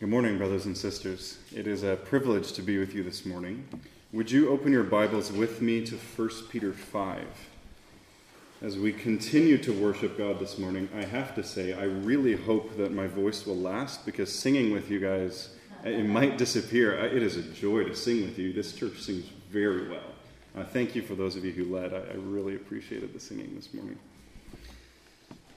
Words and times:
Good 0.00 0.08
morning, 0.08 0.38
brothers 0.38 0.66
and 0.66 0.76
sisters. 0.76 1.38
It 1.54 1.68
is 1.68 1.84
a 1.84 1.94
privilege 1.94 2.50
to 2.54 2.62
be 2.62 2.78
with 2.78 2.96
you 2.96 3.04
this 3.04 3.24
morning. 3.24 3.64
Would 4.12 4.28
you 4.28 4.48
open 4.48 4.72
your 4.72 4.82
Bibles 4.82 5.30
with 5.30 5.62
me 5.62 5.86
to 5.86 5.94
1 5.94 6.30
Peter 6.50 6.72
5? 6.72 7.24
As 8.60 8.76
we 8.76 8.92
continue 8.92 9.56
to 9.58 9.72
worship 9.72 10.18
God 10.18 10.40
this 10.40 10.58
morning, 10.58 10.88
I 10.96 11.04
have 11.04 11.36
to 11.36 11.44
say, 11.44 11.74
I 11.74 11.84
really 11.84 12.34
hope 12.34 12.76
that 12.76 12.90
my 12.90 13.06
voice 13.06 13.46
will 13.46 13.56
last 13.56 14.04
because 14.04 14.36
singing 14.36 14.72
with 14.72 14.90
you 14.90 14.98
guys, 14.98 15.50
it 15.84 16.04
might 16.04 16.38
disappear. 16.38 16.94
It 16.94 17.22
is 17.22 17.36
a 17.36 17.42
joy 17.42 17.84
to 17.84 17.94
sing 17.94 18.22
with 18.22 18.36
you. 18.36 18.52
This 18.52 18.72
church 18.72 19.00
sings 19.00 19.26
very 19.48 19.88
well. 19.88 20.10
Uh, 20.56 20.64
thank 20.64 20.96
you 20.96 21.02
for 21.02 21.14
those 21.14 21.36
of 21.36 21.44
you 21.44 21.52
who 21.52 21.72
led. 21.72 21.94
I, 21.94 21.98
I 21.98 22.14
really 22.16 22.56
appreciated 22.56 23.14
the 23.14 23.20
singing 23.20 23.54
this 23.54 23.72
morning. 23.72 24.00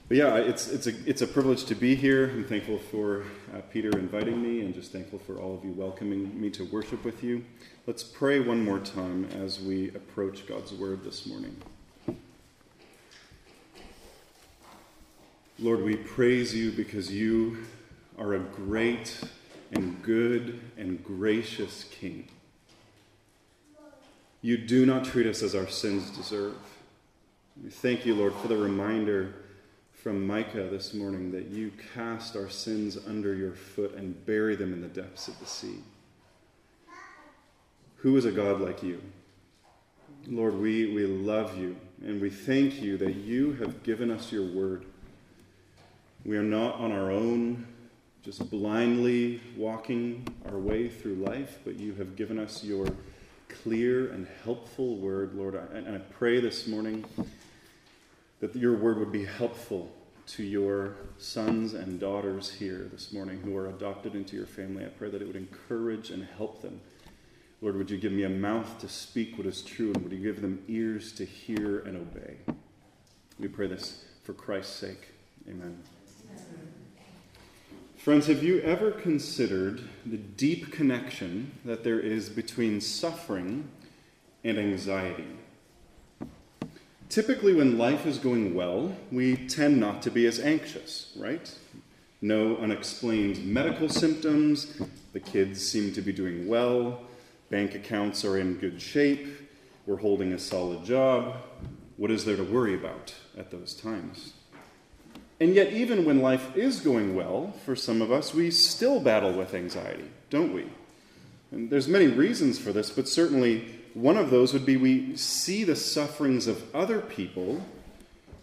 But 0.08 0.16
yeah, 0.16 0.36
it's, 0.36 0.68
it's, 0.68 0.86
a, 0.86 0.94
it's 1.04 1.20
a 1.20 1.26
privilege 1.26 1.66
to 1.66 1.74
be 1.74 1.94
here. 1.94 2.30
I'm 2.30 2.44
thankful 2.44 2.78
for 2.78 3.24
uh, 3.54 3.60
Peter 3.70 3.90
inviting 3.98 4.42
me 4.42 4.60
and 4.60 4.72
just 4.72 4.90
thankful 4.90 5.18
for 5.18 5.36
all 5.38 5.54
of 5.54 5.62
you 5.62 5.72
welcoming 5.72 6.40
me 6.40 6.48
to 6.50 6.64
worship 6.64 7.04
with 7.04 7.22
you. 7.22 7.44
Let's 7.86 8.02
pray 8.02 8.40
one 8.40 8.64
more 8.64 8.78
time 8.78 9.26
as 9.26 9.60
we 9.60 9.88
approach 9.88 10.46
God's 10.46 10.72
word 10.72 11.04
this 11.04 11.26
morning. 11.26 11.54
Lord, 15.58 15.82
we 15.82 15.96
praise 15.96 16.54
you 16.54 16.70
because 16.72 17.12
you 17.12 17.66
are 18.18 18.32
a 18.32 18.38
great 18.38 19.20
and 19.72 20.02
good 20.02 20.58
and 20.78 21.04
gracious 21.04 21.84
King. 21.90 22.28
You 24.40 24.56
do 24.56 24.86
not 24.86 25.04
treat 25.04 25.26
us 25.26 25.42
as 25.42 25.54
our 25.54 25.68
sins 25.68 26.08
deserve. 26.16 26.54
We 27.62 27.68
thank 27.68 28.06
you, 28.06 28.14
Lord, 28.14 28.32
for 28.36 28.48
the 28.48 28.56
reminder 28.56 29.34
from 30.02 30.24
Micah 30.24 30.68
this 30.70 30.94
morning 30.94 31.32
that 31.32 31.46
you 31.48 31.72
cast 31.92 32.36
our 32.36 32.48
sins 32.48 32.96
under 33.08 33.34
your 33.34 33.52
foot 33.52 33.94
and 33.94 34.24
bury 34.26 34.54
them 34.54 34.72
in 34.72 34.80
the 34.80 34.86
depths 34.86 35.26
of 35.26 35.36
the 35.40 35.46
sea. 35.46 35.78
Who 37.96 38.16
is 38.16 38.24
a 38.24 38.30
God 38.30 38.60
like 38.60 38.80
you? 38.80 39.02
Lord, 40.28 40.54
we, 40.54 40.94
we 40.94 41.04
love 41.04 41.58
you 41.58 41.76
and 42.04 42.20
we 42.20 42.30
thank 42.30 42.80
you 42.80 42.96
that 42.98 43.16
you 43.16 43.54
have 43.54 43.82
given 43.82 44.12
us 44.12 44.30
your 44.30 44.46
word. 44.46 44.84
We 46.24 46.36
are 46.36 46.44
not 46.44 46.76
on 46.76 46.92
our 46.92 47.10
own, 47.10 47.66
just 48.22 48.48
blindly 48.50 49.40
walking 49.56 50.28
our 50.48 50.58
way 50.58 50.88
through 50.88 51.16
life, 51.16 51.58
but 51.64 51.76
you 51.80 51.94
have 51.94 52.14
given 52.14 52.38
us 52.38 52.62
your 52.62 52.86
clear 53.48 54.12
and 54.12 54.28
helpful 54.44 54.96
word, 54.96 55.34
Lord. 55.34 55.56
And 55.56 55.88
I 55.88 55.98
pray 55.98 56.38
this 56.40 56.68
morning 56.68 57.04
that 58.40 58.54
your 58.54 58.76
word 58.76 58.98
would 58.98 59.12
be 59.12 59.24
helpful 59.24 59.90
to 60.26 60.42
your 60.42 60.96
sons 61.16 61.74
and 61.74 61.98
daughters 61.98 62.50
here 62.50 62.88
this 62.92 63.12
morning 63.12 63.40
who 63.42 63.56
are 63.56 63.68
adopted 63.68 64.14
into 64.14 64.36
your 64.36 64.46
family. 64.46 64.84
I 64.84 64.88
pray 64.88 65.10
that 65.10 65.22
it 65.22 65.26
would 65.26 65.36
encourage 65.36 66.10
and 66.10 66.26
help 66.36 66.60
them. 66.60 66.80
Lord, 67.60 67.76
would 67.76 67.90
you 67.90 67.98
give 67.98 68.12
me 68.12 68.24
a 68.24 68.28
mouth 68.28 68.78
to 68.80 68.88
speak 68.88 69.36
what 69.36 69.46
is 69.46 69.62
true, 69.62 69.92
and 69.92 70.02
would 70.02 70.12
you 70.12 70.18
give 70.18 70.42
them 70.42 70.62
ears 70.68 71.12
to 71.12 71.24
hear 71.24 71.80
and 71.80 71.96
obey? 71.96 72.36
We 73.40 73.48
pray 73.48 73.66
this 73.66 74.04
for 74.22 74.32
Christ's 74.34 74.76
sake. 74.76 75.08
Amen. 75.48 75.82
Friends, 77.96 78.26
have 78.28 78.44
you 78.44 78.60
ever 78.60 78.92
considered 78.92 79.82
the 80.06 80.16
deep 80.16 80.70
connection 80.72 81.58
that 81.64 81.82
there 81.82 81.98
is 81.98 82.28
between 82.28 82.80
suffering 82.80 83.68
and 84.44 84.56
anxiety? 84.56 85.26
Typically, 87.08 87.54
when 87.54 87.78
life 87.78 88.04
is 88.04 88.18
going 88.18 88.54
well, 88.54 88.94
we 89.10 89.34
tend 89.34 89.80
not 89.80 90.02
to 90.02 90.10
be 90.10 90.26
as 90.26 90.38
anxious, 90.38 91.12
right? 91.16 91.54
No 92.20 92.56
unexplained 92.58 93.46
medical 93.46 93.88
symptoms, 93.88 94.78
the 95.14 95.20
kids 95.20 95.66
seem 95.66 95.92
to 95.94 96.02
be 96.02 96.12
doing 96.12 96.46
well, 96.46 97.00
bank 97.48 97.74
accounts 97.74 98.26
are 98.26 98.36
in 98.36 98.58
good 98.58 98.82
shape, 98.82 99.26
we're 99.86 99.96
holding 99.96 100.34
a 100.34 100.38
solid 100.38 100.84
job. 100.84 101.36
What 101.96 102.10
is 102.10 102.26
there 102.26 102.36
to 102.36 102.44
worry 102.44 102.74
about 102.74 103.14
at 103.38 103.50
those 103.50 103.74
times? 103.74 104.34
And 105.40 105.54
yet, 105.54 105.72
even 105.72 106.04
when 106.04 106.20
life 106.20 106.54
is 106.56 106.80
going 106.80 107.16
well 107.16 107.54
for 107.64 107.74
some 107.74 108.02
of 108.02 108.12
us, 108.12 108.34
we 108.34 108.50
still 108.50 109.00
battle 109.00 109.32
with 109.32 109.54
anxiety, 109.54 110.10
don't 110.28 110.52
we? 110.52 110.66
And 111.52 111.70
there's 111.70 111.88
many 111.88 112.08
reasons 112.08 112.58
for 112.58 112.72
this, 112.72 112.90
but 112.90 113.08
certainly 113.08 113.77
one 113.98 114.16
of 114.16 114.30
those 114.30 114.52
would 114.52 114.64
be 114.64 114.76
we 114.76 115.16
see 115.16 115.64
the 115.64 115.74
sufferings 115.74 116.46
of 116.46 116.62
other 116.74 117.00
people 117.00 117.60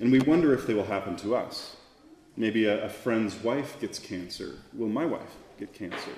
and 0.02 0.12
we 0.12 0.20
wonder 0.20 0.54
if 0.54 0.68
they 0.68 0.74
will 0.74 0.86
happen 0.86 1.16
to 1.16 1.34
us. 1.34 1.78
Maybe 2.36 2.66
a, 2.66 2.86
a 2.86 2.90
friend's 2.90 3.36
wife 3.38 3.80
gets 3.80 3.98
cancer. 3.98 4.56
Will 4.74 4.90
my 4.90 5.06
wife 5.06 5.36
get 5.58 5.74
cancer? 5.74 6.12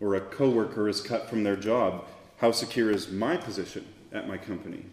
Or 0.00 0.14
a 0.14 0.20
coworker 0.20 0.86
is 0.86 1.00
cut 1.00 1.30
from 1.30 1.44
their 1.44 1.56
job. 1.56 2.04
How 2.36 2.52
secure 2.52 2.90
is 2.90 3.10
my 3.10 3.38
position 3.38 3.86
at 4.12 4.28
my 4.28 4.36
company? 4.36 4.84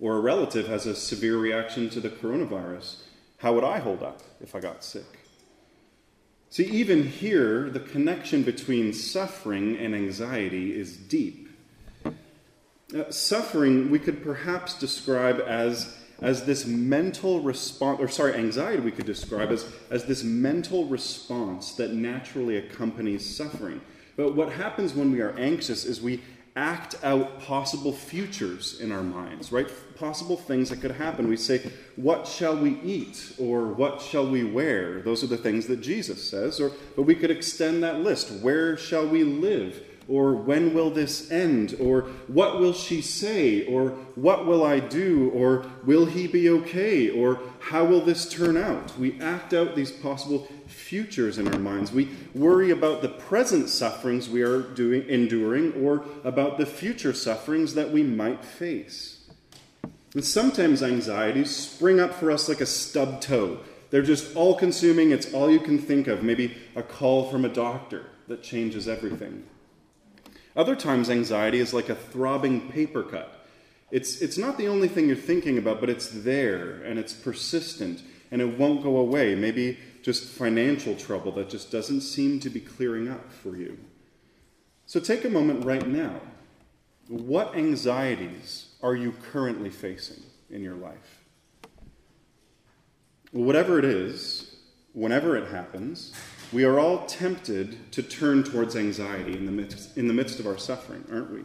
Or 0.00 0.16
a 0.16 0.20
relative 0.20 0.66
has 0.66 0.86
a 0.86 0.96
severe 0.96 1.36
reaction 1.36 1.90
to 1.90 2.00
the 2.00 2.08
coronavirus. 2.08 3.02
How 3.38 3.52
would 3.52 3.64
I 3.64 3.78
hold 3.78 4.02
up 4.02 4.22
if 4.40 4.54
I 4.54 4.60
got 4.60 4.82
sick? 4.82 5.18
See, 6.48 6.64
even 6.64 7.06
here, 7.06 7.68
the 7.68 7.80
connection 7.80 8.42
between 8.42 8.94
suffering 8.94 9.76
and 9.76 9.94
anxiety 9.94 10.74
is 10.74 10.96
deep. 10.96 11.43
Uh, 12.94 13.10
suffering 13.10 13.90
we 13.90 13.98
could 13.98 14.22
perhaps 14.22 14.78
describe 14.78 15.40
as 15.48 15.96
as 16.22 16.44
this 16.44 16.64
mental 16.64 17.40
response 17.40 17.98
or 17.98 18.06
sorry 18.06 18.34
anxiety 18.34 18.80
we 18.80 18.92
could 18.92 19.06
describe 19.06 19.50
as 19.50 19.66
as 19.90 20.04
this 20.04 20.22
mental 20.22 20.84
response 20.86 21.72
that 21.72 21.92
naturally 21.92 22.56
accompanies 22.56 23.36
suffering. 23.36 23.80
But 24.16 24.36
what 24.36 24.52
happens 24.52 24.94
when 24.94 25.10
we 25.10 25.22
are 25.22 25.36
anxious 25.36 25.84
is 25.84 26.00
we 26.00 26.22
act 26.54 26.94
out 27.02 27.40
possible 27.40 27.92
futures 27.92 28.78
in 28.78 28.92
our 28.92 29.02
minds 29.02 29.50
right? 29.50 29.68
Possible 29.96 30.36
things 30.36 30.70
that 30.70 30.80
could 30.80 30.92
happen. 30.92 31.26
We 31.26 31.36
say 31.36 31.68
what 31.96 32.28
shall 32.28 32.56
we 32.56 32.78
eat? 32.80 33.34
or 33.40 33.66
what 33.72 34.00
shall 34.02 34.30
we 34.30 34.44
wear? 34.44 35.02
Those 35.02 35.24
are 35.24 35.28
the 35.28 35.36
things 35.36 35.66
that 35.66 35.80
jesus 35.80 36.22
says. 36.22 36.60
Or 36.60 36.70
but 36.94 37.02
we 37.02 37.16
could 37.16 37.32
extend 37.32 37.82
that 37.82 38.02
list. 38.02 38.30
Where 38.40 38.76
shall 38.76 39.08
we 39.08 39.24
live 39.24 39.82
or 40.08 40.34
when 40.34 40.74
will 40.74 40.90
this 40.90 41.30
end? 41.30 41.76
Or 41.80 42.02
what 42.26 42.58
will 42.58 42.72
she 42.72 43.00
say? 43.00 43.64
Or 43.66 43.90
what 44.14 44.46
will 44.46 44.64
I 44.64 44.80
do? 44.80 45.30
Or 45.30 45.64
will 45.84 46.06
he 46.06 46.26
be 46.26 46.50
okay? 46.50 47.10
Or 47.10 47.40
how 47.60 47.84
will 47.84 48.00
this 48.00 48.28
turn 48.28 48.56
out? 48.56 48.98
We 48.98 49.20
act 49.20 49.54
out 49.54 49.74
these 49.74 49.90
possible 49.90 50.48
futures 50.66 51.38
in 51.38 51.48
our 51.48 51.58
minds. 51.58 51.92
We 51.92 52.10
worry 52.34 52.70
about 52.70 53.02
the 53.02 53.08
present 53.08 53.68
sufferings 53.68 54.28
we 54.28 54.42
are 54.42 54.60
doing, 54.60 55.08
enduring 55.08 55.72
or 55.82 56.04
about 56.24 56.58
the 56.58 56.66
future 56.66 57.12
sufferings 57.12 57.74
that 57.74 57.90
we 57.90 58.02
might 58.02 58.44
face. 58.44 59.24
And 60.14 60.24
sometimes 60.24 60.82
anxieties 60.82 61.54
spring 61.54 61.98
up 61.98 62.14
for 62.14 62.30
us 62.30 62.48
like 62.48 62.60
a 62.60 62.66
stub 62.66 63.20
toe. 63.20 63.58
They're 63.90 64.02
just 64.02 64.36
all 64.36 64.56
consuming, 64.56 65.10
it's 65.10 65.32
all 65.32 65.50
you 65.50 65.60
can 65.60 65.78
think 65.78 66.06
of. 66.08 66.22
Maybe 66.22 66.56
a 66.76 66.82
call 66.82 67.30
from 67.30 67.44
a 67.44 67.48
doctor 67.48 68.06
that 68.28 68.42
changes 68.42 68.88
everything. 68.88 69.44
Other 70.56 70.76
times, 70.76 71.10
anxiety 71.10 71.58
is 71.58 71.74
like 71.74 71.88
a 71.88 71.94
throbbing 71.94 72.70
paper 72.70 73.02
cut. 73.02 73.46
It's, 73.90 74.20
it's 74.20 74.38
not 74.38 74.56
the 74.58 74.68
only 74.68 74.88
thing 74.88 75.06
you're 75.06 75.16
thinking 75.16 75.58
about, 75.58 75.80
but 75.80 75.90
it's 75.90 76.08
there 76.08 76.82
and 76.82 76.98
it's 76.98 77.12
persistent 77.12 78.02
and 78.30 78.40
it 78.40 78.58
won't 78.58 78.82
go 78.82 78.96
away. 78.96 79.34
Maybe 79.34 79.78
just 80.02 80.24
financial 80.24 80.94
trouble 80.96 81.32
that 81.32 81.48
just 81.48 81.70
doesn't 81.70 82.02
seem 82.02 82.40
to 82.40 82.50
be 82.50 82.60
clearing 82.60 83.08
up 83.08 83.32
for 83.32 83.56
you. 83.56 83.78
So 84.86 85.00
take 85.00 85.24
a 85.24 85.30
moment 85.30 85.64
right 85.64 85.86
now. 85.86 86.20
What 87.08 87.56
anxieties 87.56 88.74
are 88.82 88.94
you 88.94 89.14
currently 89.30 89.70
facing 89.70 90.22
in 90.50 90.62
your 90.62 90.74
life? 90.74 91.24
Whatever 93.32 93.78
it 93.78 93.84
is, 93.84 94.56
whenever 94.92 95.36
it 95.36 95.48
happens, 95.50 96.14
we 96.54 96.64
are 96.64 96.78
all 96.78 97.04
tempted 97.06 97.90
to 97.92 98.02
turn 98.02 98.44
towards 98.44 98.76
anxiety 98.76 99.36
in 99.36 99.44
the 99.44 99.50
midst, 99.50 99.98
in 99.98 100.06
the 100.06 100.14
midst 100.14 100.38
of 100.38 100.46
our 100.46 100.56
suffering, 100.56 101.04
aren't 101.10 101.32
we? 101.32 101.40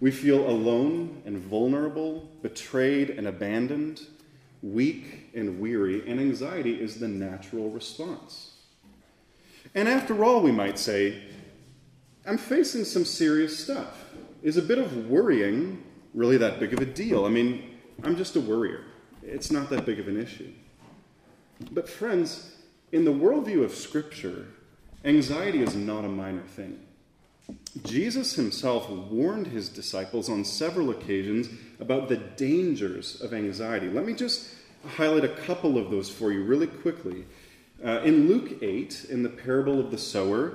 We 0.00 0.10
feel 0.10 0.48
alone 0.50 1.22
and 1.24 1.38
vulnerable, 1.38 2.28
betrayed 2.42 3.10
and 3.10 3.28
abandoned, 3.28 4.00
weak 4.60 5.30
and 5.34 5.60
weary, 5.60 6.08
and 6.08 6.18
anxiety 6.18 6.80
is 6.80 6.98
the 6.98 7.06
natural 7.06 7.70
response. 7.70 8.54
And 9.74 9.88
after 9.88 10.24
all, 10.24 10.40
we 10.40 10.50
might 10.50 10.80
say, 10.80 11.22
I'm 12.26 12.38
facing 12.38 12.84
some 12.84 13.04
serious 13.04 13.56
stuff. 13.56 14.04
Is 14.42 14.56
a 14.56 14.62
bit 14.62 14.78
of 14.78 15.08
worrying 15.08 15.82
really 16.12 16.38
that 16.38 16.58
big 16.58 16.72
of 16.72 16.80
a 16.80 16.86
deal? 16.86 17.24
I 17.24 17.28
mean, 17.28 17.78
I'm 18.02 18.16
just 18.16 18.34
a 18.34 18.40
worrier. 18.40 18.82
It's 19.22 19.52
not 19.52 19.70
that 19.70 19.86
big 19.86 20.00
of 20.00 20.08
an 20.08 20.20
issue. 20.20 20.50
But, 21.70 21.88
friends, 21.88 22.56
in 22.92 23.04
the 23.04 23.12
worldview 23.12 23.64
of 23.64 23.74
Scripture, 23.74 24.46
anxiety 25.04 25.62
is 25.62 25.74
not 25.74 26.04
a 26.04 26.08
minor 26.08 26.42
thing. 26.42 26.80
Jesus 27.84 28.34
himself 28.34 28.88
warned 28.88 29.48
his 29.48 29.68
disciples 29.68 30.28
on 30.28 30.44
several 30.44 30.90
occasions 30.90 31.48
about 31.78 32.08
the 32.08 32.16
dangers 32.16 33.20
of 33.20 33.32
anxiety. 33.32 33.88
Let 33.88 34.06
me 34.06 34.14
just 34.14 34.54
highlight 34.96 35.24
a 35.24 35.28
couple 35.28 35.78
of 35.78 35.90
those 35.90 36.08
for 36.08 36.32
you 36.32 36.42
really 36.42 36.66
quickly. 36.66 37.24
Uh, 37.84 38.00
in 38.00 38.28
Luke 38.28 38.62
8, 38.62 39.06
in 39.08 39.22
the 39.22 39.28
parable 39.28 39.80
of 39.80 39.90
the 39.90 39.98
sower, 39.98 40.54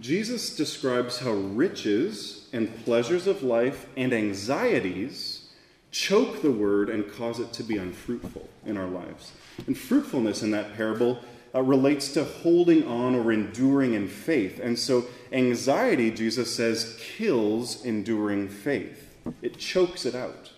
Jesus 0.00 0.56
describes 0.56 1.18
how 1.18 1.32
riches 1.32 2.48
and 2.52 2.84
pleasures 2.84 3.26
of 3.26 3.42
life 3.42 3.86
and 3.96 4.12
anxieties 4.12 5.50
choke 5.90 6.40
the 6.40 6.50
word 6.50 6.88
and 6.88 7.12
cause 7.12 7.38
it 7.38 7.52
to 7.52 7.62
be 7.62 7.76
unfruitful 7.76 8.48
in 8.64 8.76
our 8.76 8.86
lives. 8.86 9.32
And 9.66 9.76
fruitfulness 9.76 10.42
in 10.42 10.50
that 10.52 10.74
parable 10.74 11.20
uh, 11.54 11.62
relates 11.62 12.12
to 12.14 12.24
holding 12.24 12.86
on 12.86 13.14
or 13.14 13.32
enduring 13.32 13.94
in 13.94 14.08
faith. 14.08 14.58
And 14.60 14.78
so, 14.78 15.04
anxiety, 15.32 16.10
Jesus 16.10 16.54
says, 16.54 16.98
kills 17.00 17.84
enduring 17.84 18.48
faith, 18.48 19.16
it 19.42 19.58
chokes 19.58 20.06
it 20.06 20.14
out. 20.14 20.50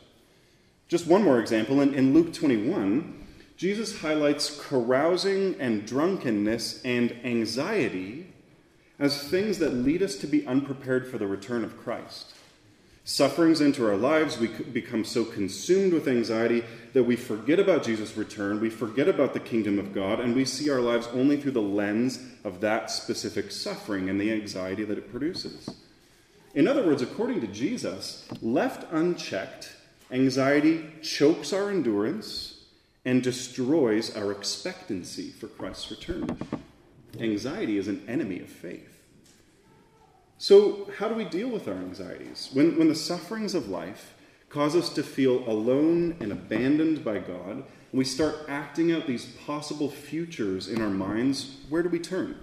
Just 0.88 1.06
one 1.06 1.22
more 1.22 1.40
example 1.40 1.80
in, 1.80 1.94
in 1.94 2.14
Luke 2.14 2.32
21, 2.32 3.26
Jesus 3.56 4.00
highlights 4.00 4.60
carousing 4.68 5.60
and 5.60 5.86
drunkenness 5.86 6.82
and 6.84 7.16
anxiety 7.24 8.32
as 8.98 9.28
things 9.28 9.58
that 9.58 9.74
lead 9.74 10.02
us 10.02 10.16
to 10.16 10.26
be 10.26 10.46
unprepared 10.46 11.08
for 11.08 11.18
the 11.18 11.26
return 11.26 11.64
of 11.64 11.76
Christ. 11.76 12.34
Sufferings 13.06 13.60
enter 13.60 13.90
our 13.90 13.98
lives, 13.98 14.38
we 14.38 14.48
become 14.48 15.04
so 15.04 15.26
consumed 15.26 15.92
with 15.92 16.08
anxiety 16.08 16.64
that 16.94 17.04
we 17.04 17.16
forget 17.16 17.60
about 17.60 17.82
Jesus' 17.82 18.16
return, 18.16 18.60
we 18.60 18.70
forget 18.70 19.08
about 19.08 19.34
the 19.34 19.40
kingdom 19.40 19.78
of 19.78 19.92
God, 19.92 20.20
and 20.20 20.34
we 20.34 20.46
see 20.46 20.70
our 20.70 20.80
lives 20.80 21.06
only 21.08 21.36
through 21.36 21.52
the 21.52 21.60
lens 21.60 22.18
of 22.44 22.62
that 22.62 22.90
specific 22.90 23.50
suffering 23.50 24.08
and 24.08 24.18
the 24.18 24.32
anxiety 24.32 24.84
that 24.84 24.96
it 24.96 25.10
produces. 25.10 25.68
In 26.54 26.66
other 26.66 26.82
words, 26.86 27.02
according 27.02 27.42
to 27.42 27.46
Jesus, 27.46 28.26
left 28.40 28.90
unchecked, 28.90 29.72
anxiety 30.10 30.86
chokes 31.02 31.52
our 31.52 31.68
endurance 31.68 32.62
and 33.04 33.22
destroys 33.22 34.16
our 34.16 34.32
expectancy 34.32 35.28
for 35.28 35.48
Christ's 35.48 35.90
return. 35.90 36.38
Anxiety 37.20 37.76
is 37.76 37.86
an 37.86 38.02
enemy 38.08 38.40
of 38.40 38.48
faith. 38.48 38.93
So, 40.38 40.90
how 40.98 41.08
do 41.08 41.14
we 41.14 41.24
deal 41.24 41.48
with 41.48 41.68
our 41.68 41.74
anxieties? 41.74 42.50
When, 42.52 42.76
when 42.78 42.88
the 42.88 42.94
sufferings 42.94 43.54
of 43.54 43.68
life 43.68 44.14
cause 44.48 44.76
us 44.76 44.88
to 44.94 45.02
feel 45.02 45.48
alone 45.48 46.16
and 46.20 46.32
abandoned 46.32 47.04
by 47.04 47.18
God, 47.18 47.50
and 47.56 47.64
we 47.92 48.04
start 48.04 48.36
acting 48.48 48.92
out 48.92 49.06
these 49.06 49.26
possible 49.46 49.90
futures 49.90 50.68
in 50.68 50.82
our 50.82 50.90
minds, 50.90 51.58
where 51.68 51.82
do 51.82 51.88
we 51.88 51.98
turn? 51.98 52.36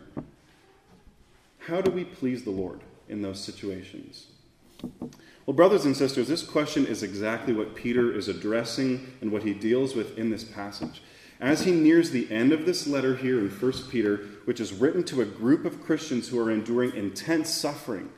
How 1.59 1.81
do 1.81 1.91
we 1.91 2.05
please 2.05 2.43
the 2.43 2.51
Lord 2.51 2.81
in 3.07 3.21
those 3.21 3.39
situations? 3.39 4.27
Well, 5.45 5.55
brothers 5.55 5.85
and 5.85 5.95
sisters, 5.95 6.27
this 6.27 6.43
question 6.43 6.85
is 6.85 7.03
exactly 7.03 7.53
what 7.53 7.75
Peter 7.75 8.13
is 8.13 8.27
addressing 8.27 9.13
and 9.21 9.31
what 9.31 9.43
he 9.43 9.53
deals 9.53 9.95
with 9.95 10.17
in 10.17 10.29
this 10.29 10.43
passage. 10.43 11.01
As 11.41 11.63
he 11.63 11.71
nears 11.71 12.11
the 12.11 12.31
end 12.31 12.53
of 12.53 12.67
this 12.67 12.85
letter 12.85 13.15
here 13.15 13.39
in 13.39 13.49
1 13.49 13.71
Peter, 13.89 14.17
which 14.45 14.59
is 14.59 14.71
written 14.71 15.03
to 15.05 15.21
a 15.21 15.25
group 15.25 15.65
of 15.65 15.83
Christians 15.83 16.29
who 16.29 16.39
are 16.39 16.51
enduring 16.51 16.95
intense 16.95 17.49
suffering, 17.49 18.11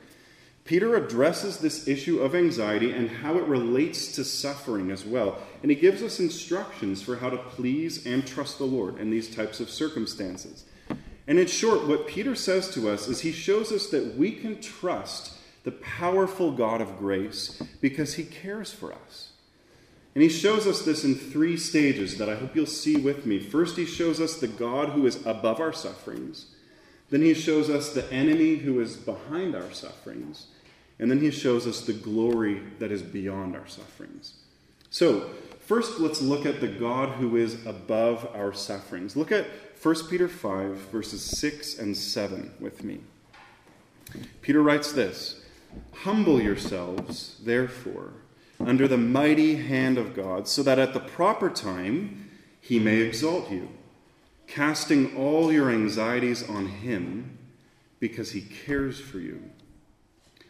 Peter 0.64 0.94
addresses 0.94 1.58
this 1.58 1.88
issue 1.88 2.20
of 2.20 2.34
anxiety 2.34 2.90
and 2.92 3.08
how 3.08 3.36
it 3.36 3.44
relates 3.44 4.14
to 4.16 4.24
suffering 4.24 4.90
as 4.90 5.06
well. 5.06 5.38
And 5.62 5.70
he 5.70 5.74
gives 5.74 6.02
us 6.02 6.20
instructions 6.20 7.00
for 7.00 7.16
how 7.16 7.30
to 7.30 7.38
please 7.38 8.06
and 8.06 8.26
trust 8.26 8.58
the 8.58 8.64
Lord 8.64 8.98
in 8.98 9.10
these 9.10 9.34
types 9.34 9.58
of 9.58 9.70
circumstances. 9.70 10.64
And 11.26 11.38
in 11.38 11.46
short, 11.46 11.86
what 11.86 12.06
Peter 12.06 12.34
says 12.34 12.70
to 12.74 12.90
us 12.90 13.08
is 13.08 13.20
he 13.20 13.32
shows 13.32 13.72
us 13.72 13.88
that 13.88 14.16
we 14.16 14.32
can 14.32 14.60
trust 14.60 15.32
the 15.64 15.72
powerful 15.72 16.52
God 16.52 16.82
of 16.82 16.98
grace 16.98 17.62
because 17.80 18.14
he 18.14 18.24
cares 18.24 18.70
for 18.70 18.92
us. 18.92 19.30
And 20.14 20.22
he 20.22 20.28
shows 20.28 20.66
us 20.66 20.82
this 20.82 21.04
in 21.04 21.16
three 21.16 21.56
stages 21.56 22.18
that 22.18 22.28
I 22.28 22.36
hope 22.36 22.54
you'll 22.54 22.66
see 22.66 22.96
with 22.96 23.26
me. 23.26 23.40
First, 23.40 23.76
he 23.76 23.84
shows 23.84 24.20
us 24.20 24.36
the 24.36 24.46
God 24.46 24.90
who 24.90 25.06
is 25.06 25.26
above 25.26 25.60
our 25.60 25.72
sufferings. 25.72 26.46
Then 27.10 27.22
he 27.22 27.34
shows 27.34 27.68
us 27.68 27.92
the 27.92 28.10
enemy 28.12 28.56
who 28.56 28.80
is 28.80 28.96
behind 28.96 29.56
our 29.56 29.72
sufferings. 29.72 30.46
And 31.00 31.10
then 31.10 31.20
he 31.20 31.32
shows 31.32 31.66
us 31.66 31.80
the 31.80 31.92
glory 31.92 32.62
that 32.78 32.92
is 32.92 33.02
beyond 33.02 33.56
our 33.56 33.66
sufferings. 33.66 34.34
So, 34.90 35.30
first, 35.58 35.98
let's 35.98 36.22
look 36.22 36.46
at 36.46 36.60
the 36.60 36.68
God 36.68 37.08
who 37.08 37.36
is 37.36 37.66
above 37.66 38.28
our 38.34 38.52
sufferings. 38.52 39.16
Look 39.16 39.32
at 39.32 39.46
1 39.82 40.08
Peter 40.08 40.28
5, 40.28 40.76
verses 40.92 41.22
6 41.22 41.80
and 41.80 41.96
7 41.96 42.52
with 42.60 42.84
me. 42.84 43.00
Peter 44.42 44.62
writes 44.62 44.92
this 44.92 45.42
Humble 45.92 46.40
yourselves, 46.40 47.40
therefore 47.42 48.12
under 48.66 48.88
the 48.88 48.96
mighty 48.96 49.56
hand 49.56 49.98
of 49.98 50.14
God, 50.14 50.48
so 50.48 50.62
that 50.62 50.78
at 50.78 50.94
the 50.94 51.00
proper 51.00 51.50
time 51.50 52.30
he 52.60 52.78
may 52.78 52.98
exalt 52.98 53.50
you, 53.50 53.68
casting 54.46 55.16
all 55.16 55.52
your 55.52 55.70
anxieties 55.70 56.48
on 56.48 56.66
him 56.66 57.38
because 58.00 58.32
he 58.32 58.40
cares 58.40 59.00
for 59.00 59.18
you. 59.18 59.50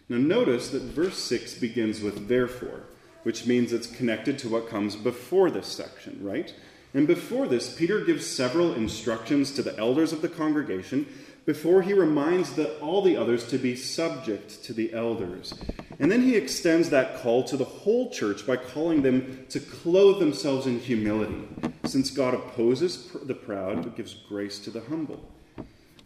Now, 0.08 0.18
notice 0.18 0.70
that 0.70 0.82
verse 0.82 1.18
6 1.18 1.54
begins 1.54 2.00
with 2.00 2.28
therefore, 2.28 2.84
which 3.22 3.46
means 3.46 3.72
it's 3.72 3.86
connected 3.86 4.38
to 4.40 4.48
what 4.48 4.68
comes 4.68 4.96
before 4.96 5.50
this 5.50 5.66
section, 5.66 6.18
right? 6.22 6.54
And 6.92 7.06
before 7.06 7.48
this, 7.48 7.74
Peter 7.74 8.04
gives 8.04 8.26
several 8.26 8.74
instructions 8.74 9.50
to 9.52 9.62
the 9.62 9.76
elders 9.78 10.12
of 10.12 10.22
the 10.22 10.28
congregation 10.28 11.06
before 11.46 11.82
he 11.82 11.92
reminds 11.92 12.54
that 12.54 12.80
all 12.80 13.02
the 13.02 13.16
others 13.16 13.46
to 13.48 13.58
be 13.58 13.76
subject 13.76 14.64
to 14.64 14.72
the 14.72 14.92
elders. 14.94 15.52
And 15.98 16.10
then 16.10 16.22
he 16.22 16.36
extends 16.36 16.90
that 16.90 17.20
call 17.20 17.44
to 17.44 17.56
the 17.56 17.64
whole 17.64 18.10
church 18.10 18.46
by 18.46 18.56
calling 18.56 19.02
them 19.02 19.46
to 19.50 19.60
clothe 19.60 20.18
themselves 20.18 20.66
in 20.66 20.80
humility, 20.80 21.46
since 21.84 22.10
God 22.10 22.34
opposes 22.34 23.10
the 23.24 23.34
proud 23.34 23.82
but 23.82 23.96
gives 23.96 24.14
grace 24.14 24.58
to 24.60 24.70
the 24.70 24.80
humble. 24.80 25.30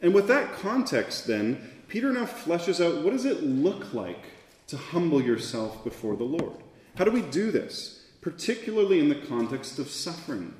And 0.02 0.14
with 0.14 0.28
that 0.28 0.52
context, 0.54 1.26
then, 1.26 1.70
Peter 1.88 2.12
now 2.12 2.26
fleshes 2.26 2.84
out 2.84 3.02
what 3.02 3.12
does 3.12 3.24
it 3.24 3.42
look 3.42 3.94
like 3.94 4.26
to 4.66 4.76
humble 4.76 5.22
yourself 5.22 5.82
before 5.82 6.16
the 6.16 6.24
Lord? 6.24 6.62
How 6.96 7.04
do 7.04 7.10
we 7.10 7.22
do 7.22 7.50
this, 7.50 8.04
particularly 8.20 8.98
in 8.98 9.08
the 9.08 9.14
context 9.14 9.78
of 9.78 9.88
suffering? 9.88 10.54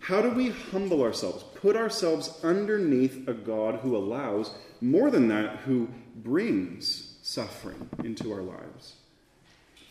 How 0.00 0.20
do 0.20 0.30
we 0.30 0.50
humble 0.50 1.02
ourselves, 1.02 1.44
put 1.54 1.76
ourselves 1.76 2.38
underneath 2.42 3.26
a 3.26 3.32
God 3.32 3.76
who 3.76 3.96
allows, 3.96 4.50
more 4.80 5.10
than 5.10 5.28
that, 5.28 5.60
who 5.60 5.88
brings 6.16 7.16
suffering 7.22 7.88
into 8.02 8.32
our 8.32 8.42
lives? 8.42 8.96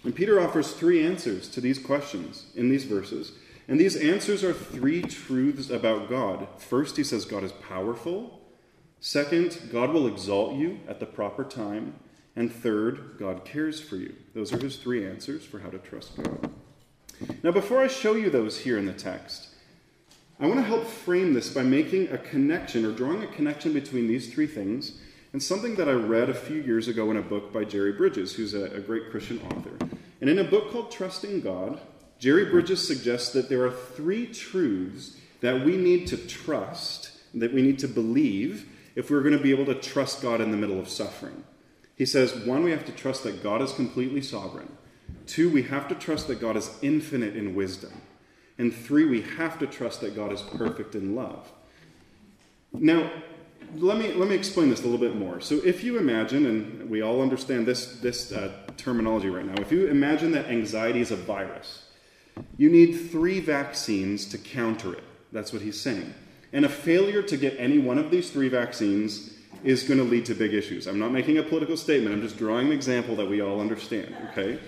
And 0.04 0.14
Peter 0.14 0.40
offers 0.40 0.74
three 0.74 1.06
answers 1.06 1.50
to 1.50 1.62
these 1.62 1.80
questions 1.80 2.48
in 2.56 2.70
these 2.70 2.84
verses. 2.84 3.32
And 3.68 3.80
these 3.80 3.96
answers 3.96 4.44
are 4.44 4.54
three 4.54 5.02
truths 5.02 5.70
about 5.70 6.10
God. 6.10 6.48
First, 6.58 6.98
he 6.98 7.04
says 7.04 7.26
God 7.26 7.44
is 7.44 7.54
powerful. 7.54 8.42
Second, 9.00 9.70
God 9.72 9.92
will 9.92 10.08
exalt 10.08 10.56
you 10.56 10.80
at 10.88 11.00
the 11.00 11.06
proper 11.06 11.44
time. 11.44 11.96
And 12.36 12.52
third, 12.52 13.16
God 13.18 13.46
cares 13.46 13.80
for 13.80 13.96
you. 13.96 14.16
Those 14.34 14.52
are 14.52 14.60
his 14.60 14.76
three 14.76 15.08
answers 15.08 15.46
for 15.46 15.60
how 15.60 15.70
to 15.70 15.78
trust 15.78 16.22
God. 16.22 16.50
Now, 17.42 17.52
before 17.52 17.82
I 17.82 17.88
show 17.88 18.16
you 18.16 18.30
those 18.30 18.60
here 18.60 18.78
in 18.78 18.86
the 18.86 18.94
text, 18.94 19.50
I 20.44 20.48
want 20.48 20.60
to 20.60 20.66
help 20.66 20.86
frame 20.86 21.34
this 21.34 21.54
by 21.54 21.64
making 21.64 22.10
a 22.10 22.18
connection 22.18 22.84
or 22.84 22.92
drawing 22.92 23.24
a 23.24 23.28
connection 23.28 23.72
between 23.72 24.10
these 24.10 24.34
three 24.34 24.46
things 24.46 25.00
and 25.32 25.42
something 25.42 25.76
that 25.76 25.88
I 25.88 25.94
read 25.94 26.30
a 26.30 26.34
few 26.34 26.62
years 26.62 26.90
ago 26.90 27.10
in 27.12 27.16
a 27.16 27.22
book 27.22 27.54
by 27.54 27.64
Jerry 27.64 27.94
Bridges, 27.94 28.36
who's 28.36 28.54
a, 28.54 28.66
a 28.66 28.82
great 28.82 29.10
Christian 29.10 29.40
author. 29.50 29.88
And 30.20 30.30
in 30.30 30.40
a 30.40 30.44
book 30.44 30.70
called 30.70 30.92
Trusting 30.92 31.40
God, 31.40 31.80
Jerry 32.20 32.44
Bridges 32.44 32.86
suggests 32.86 33.32
that 33.32 33.48
there 33.48 33.64
are 33.64 33.72
three 33.72 34.28
truths 34.28 35.16
that 35.40 35.64
we 35.64 35.78
need 35.78 36.08
to 36.08 36.18
trust, 36.18 37.14
that 37.34 37.54
we 37.54 37.62
need 37.62 37.80
to 37.80 37.88
believe 37.88 38.68
if 38.98 39.10
we're 39.10 39.24
going 39.24 39.38
to 39.38 39.42
be 39.42 39.52
able 39.52 39.74
to 39.74 39.76
trust 39.76 40.22
God 40.22 40.42
in 40.42 40.52
the 40.52 40.58
middle 40.58 40.78
of 40.78 40.90
suffering. 40.90 41.46
He 41.96 42.06
says, 42.06 42.36
one, 42.36 42.66
we 42.66 42.72
have 42.72 42.84
to 42.84 42.92
trust 42.92 43.24
that 43.24 43.44
God 43.44 43.62
is 43.62 43.72
completely 43.72 44.22
sovereign. 44.22 44.76
Two, 45.26 45.50
we 45.50 45.64
have 45.64 45.88
to 45.88 45.96
trust 45.96 46.28
that 46.28 46.42
God 46.42 46.58
is 46.58 46.70
infinite 46.82 47.38
in 47.38 47.56
wisdom. 47.56 47.94
And 48.58 48.74
three, 48.74 49.06
we 49.06 49.22
have 49.22 49.58
to 49.60 49.68
trust 49.68 50.02
that 50.02 50.16
God 50.16 50.32
is 50.32 50.42
perfect 50.42 50.96
in 50.96 51.16
love. 51.16 51.52
Now, 52.72 53.10
let 53.76 53.98
me, 53.98 54.14
let 54.14 54.30
me 54.30 54.36
explain 54.36 54.70
this 54.70 54.82
a 54.82 54.84
little 54.84 55.00
bit 55.00 55.16
more. 55.16 55.42
So, 55.42 55.56
if 55.64 55.84
you 55.84 55.98
imagine, 55.98 56.46
and 56.46 56.90
we 56.90 57.02
all 57.02 57.22
understand 57.22 57.66
this, 57.66 58.00
this 58.00 58.32
uh, 58.32 58.52
terminology 58.78 59.30
right 59.30 59.46
now, 59.46 59.56
if 59.62 59.72
you 59.72 59.88
imagine 59.88 60.32
that 60.34 60.48
anxiety 60.48 61.02
is 61.02 61.12
a 61.12 61.16
virus, 61.16 61.86
you 62.58 62.70
need 62.70 62.94
three 62.94 63.40
vaccines 63.40 64.26
to 64.28 64.38
counter 64.38 64.94
it. 64.94 65.04
That's 65.32 65.52
what 65.52 65.62
he's 65.62 65.80
saying. 65.80 66.14
And 66.52 66.66
a 66.66 66.70
failure 66.70 67.24
to 67.24 67.38
get 67.38 67.56
any 67.58 67.80
one 67.80 67.98
of 67.98 68.12
these 68.12 68.30
three 68.30 68.50
vaccines 68.50 69.34
is 69.64 69.84
going 69.84 69.98
to 69.98 70.04
lead 70.04 70.26
to 70.26 70.36
big 70.36 70.54
issues. 70.54 70.88
I'm 70.88 71.00
not 71.00 71.12
making 71.12 71.38
a 71.38 71.44
political 71.44 71.78
statement, 71.78 72.14
I'm 72.14 72.22
just 72.22 72.38
drawing 72.38 72.68
an 72.68 72.74
example 72.74 73.16
that 73.16 73.28
we 73.28 73.42
all 73.42 73.60
understand, 73.60 74.16
okay? 74.32 74.60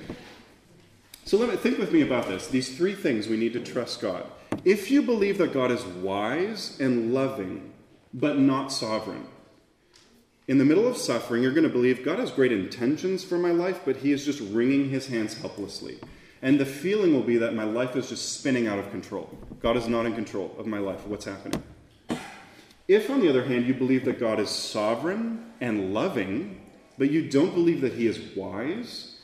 So 1.26 1.38
let 1.38 1.50
me 1.50 1.56
think 1.56 1.80
with 1.80 1.92
me 1.92 2.02
about 2.02 2.28
this. 2.28 2.48
These 2.48 2.78
three 2.78 2.94
things 2.94 3.28
we 3.28 3.36
need 3.36 3.54
to 3.54 3.60
trust 3.60 4.00
God. 4.00 4.28
If 4.64 4.92
you 4.92 5.02
believe 5.02 5.40
that 5.40 5.54
God 5.54 5.72
is 5.72 5.84
wise 5.84 6.78
and 6.80 7.16
loving, 7.16 7.74
but 8.14 8.38
not 8.38 8.72
sovereign, 8.72 9.26
in 10.48 10.60
the 10.60 10.66
middle 10.66 10.88
of 10.88 10.98
suffering, 10.98 11.42
you're 11.42 11.52
going 11.52 11.64
to 11.64 11.70
believe 11.70 12.06
God 12.06 12.20
has 12.20 12.30
great 12.30 12.52
intentions 12.52 13.24
for 13.24 13.40
my 13.40 13.50
life, 13.50 13.80
but 13.84 13.98
He 13.98 14.12
is 14.12 14.24
just 14.24 14.40
wringing 14.54 14.92
His 14.92 15.08
hands 15.08 15.36
helplessly. 15.42 15.98
And 16.44 16.60
the 16.60 16.66
feeling 16.66 17.12
will 17.12 17.24
be 17.24 17.38
that 17.38 17.56
my 17.56 17.64
life 17.64 17.96
is 17.96 18.10
just 18.10 18.38
spinning 18.40 18.68
out 18.68 18.78
of 18.78 18.92
control. 18.92 19.36
God 19.60 19.78
is 19.78 19.88
not 19.88 20.06
in 20.06 20.14
control 20.14 20.56
of 20.60 20.68
my 20.68 20.78
life, 20.78 21.08
what's 21.08 21.26
happening. 21.26 21.64
If, 22.88 23.10
on 23.10 23.20
the 23.20 23.30
other 23.30 23.46
hand, 23.46 23.66
you 23.66 23.74
believe 23.74 24.06
that 24.06 24.20
God 24.20 24.40
is 24.40 24.52
sovereign 24.52 25.44
and 25.60 25.92
loving, 25.92 26.62
but 27.00 27.10
you 27.10 27.28
don't 27.28 27.56
believe 27.56 27.82
that 27.82 27.94
he 27.94 28.06
is 28.06 28.20
wise, 28.36 29.15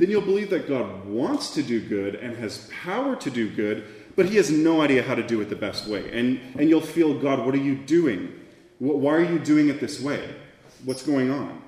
then 0.00 0.10
you'll 0.10 0.22
believe 0.22 0.50
that 0.50 0.66
God 0.66 1.04
wants 1.04 1.50
to 1.54 1.62
do 1.62 1.80
good 1.86 2.14
and 2.14 2.36
has 2.38 2.70
power 2.82 3.14
to 3.16 3.30
do 3.30 3.50
good, 3.50 3.84
but 4.16 4.26
he 4.26 4.36
has 4.36 4.50
no 4.50 4.80
idea 4.80 5.02
how 5.02 5.14
to 5.14 5.22
do 5.22 5.40
it 5.40 5.50
the 5.50 5.56
best 5.56 5.86
way. 5.86 6.10
And, 6.18 6.40
and 6.58 6.68
you'll 6.68 6.80
feel, 6.80 7.18
God, 7.18 7.44
what 7.44 7.54
are 7.54 7.58
you 7.58 7.74
doing? 7.74 8.32
Why 8.78 9.12
are 9.12 9.24
you 9.24 9.38
doing 9.38 9.68
it 9.68 9.78
this 9.78 10.00
way? 10.00 10.34
What's 10.84 11.02
going 11.02 11.30
on? 11.30 11.62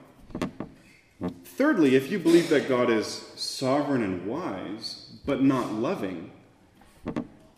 Thirdly, 1.44 1.94
if 1.94 2.10
you 2.10 2.18
believe 2.18 2.48
that 2.48 2.68
God 2.68 2.88
is 2.88 3.06
sovereign 3.36 4.02
and 4.02 4.26
wise, 4.26 5.10
but 5.26 5.42
not 5.42 5.74
loving, 5.74 6.32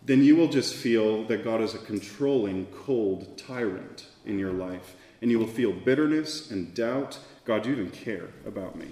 then 0.05 0.25
you 0.25 0.35
will 0.35 0.49
just 0.49 0.75
feel 0.75 1.25
that 1.27 1.45
God 1.45 1.61
is 1.61 1.75
a 1.75 1.79
controlling, 1.79 2.67
cold 2.67 3.39
tyrant 3.39 4.07
in 4.27 4.39
your 4.39 4.53
life. 4.53 4.97
And 5.23 5.31
you 5.31 5.39
will 5.39 5.47
feel 5.47 5.73
bitterness 5.73 6.51
and 6.51 6.75
doubt. 6.75 7.19
God, 7.45 7.63
do 7.63 7.71
you 7.71 7.77
even 7.77 7.91
care 7.91 8.29
about 8.45 8.77
me? 8.77 8.89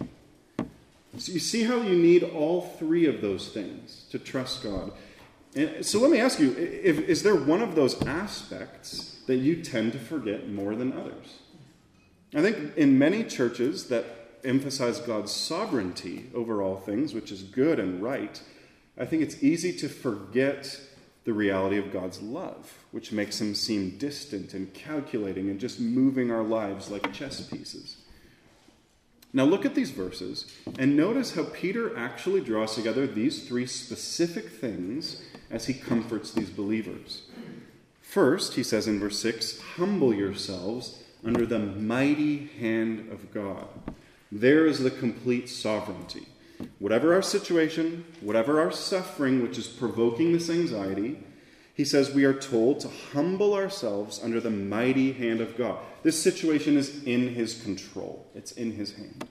So 1.18 1.32
you 1.32 1.40
see 1.40 1.64
how 1.64 1.82
you 1.82 1.96
need 1.96 2.22
all 2.22 2.62
three 2.62 3.06
of 3.06 3.20
those 3.20 3.48
things 3.48 4.06
to 4.10 4.18
trust 4.18 4.62
God. 4.62 4.92
And 5.54 5.84
so 5.84 6.00
let 6.00 6.10
me 6.10 6.18
ask 6.18 6.38
you 6.40 6.52
if, 6.56 6.98
is 7.00 7.22
there 7.22 7.34
one 7.34 7.60
of 7.60 7.74
those 7.74 8.02
aspects 8.04 9.20
that 9.26 9.36
you 9.36 9.62
tend 9.62 9.92
to 9.92 9.98
forget 9.98 10.48
more 10.48 10.74
than 10.74 10.92
others? 10.92 11.40
I 12.34 12.40
think 12.40 12.76
in 12.76 12.98
many 12.98 13.24
churches 13.24 13.88
that 13.88 14.06
emphasize 14.42 15.00
God's 15.00 15.32
sovereignty 15.32 16.30
over 16.34 16.62
all 16.62 16.76
things, 16.76 17.12
which 17.12 17.30
is 17.30 17.42
good 17.42 17.78
and 17.78 18.02
right, 18.02 18.42
I 18.98 19.04
think 19.04 19.22
it's 19.22 19.42
easy 19.42 19.76
to 19.78 19.88
forget 19.88 20.80
the 21.24 21.32
reality 21.32 21.78
of 21.78 21.92
God's 21.92 22.20
love, 22.20 22.72
which 22.90 23.12
makes 23.12 23.40
him 23.40 23.54
seem 23.54 23.96
distant 23.98 24.54
and 24.54 24.72
calculating 24.74 25.50
and 25.50 25.60
just 25.60 25.78
moving 25.78 26.30
our 26.30 26.42
lives 26.42 26.90
like 26.90 27.12
chess 27.12 27.40
pieces. 27.46 27.98
Now, 29.34 29.44
look 29.44 29.64
at 29.64 29.74
these 29.74 29.90
verses 29.90 30.46
and 30.78 30.96
notice 30.96 31.34
how 31.34 31.44
Peter 31.44 31.96
actually 31.96 32.42
draws 32.42 32.74
together 32.74 33.06
these 33.06 33.48
three 33.48 33.66
specific 33.66 34.50
things 34.50 35.22
as 35.50 35.66
he 35.66 35.74
comforts 35.74 36.30
these 36.30 36.50
believers. 36.50 37.22
First, 38.02 38.54
he 38.54 38.62
says 38.62 38.86
in 38.86 39.00
verse 39.00 39.18
6 39.20 39.58
Humble 39.76 40.12
yourselves 40.12 41.02
under 41.24 41.46
the 41.46 41.58
mighty 41.58 42.48
hand 42.58 43.10
of 43.10 43.32
God. 43.32 43.68
There 44.30 44.66
is 44.66 44.80
the 44.80 44.90
complete 44.90 45.48
sovereignty. 45.48 46.26
Whatever 46.78 47.14
our 47.14 47.22
situation, 47.22 48.04
whatever 48.20 48.60
our 48.60 48.70
suffering, 48.70 49.42
which 49.42 49.56
is 49.56 49.66
provoking 49.66 50.32
this 50.32 50.50
anxiety, 50.50 51.18
he 51.74 51.84
says 51.84 52.12
we 52.12 52.24
are 52.24 52.34
told 52.34 52.80
to 52.80 52.88
humble 53.12 53.54
ourselves 53.54 54.20
under 54.22 54.40
the 54.40 54.50
mighty 54.50 55.12
hand 55.12 55.40
of 55.40 55.56
God. 55.56 55.80
This 56.02 56.20
situation 56.20 56.76
is 56.76 57.04
in 57.04 57.34
his 57.34 57.62
control, 57.62 58.26
it's 58.34 58.52
in 58.52 58.72
his 58.72 58.94
hand. 58.94 59.28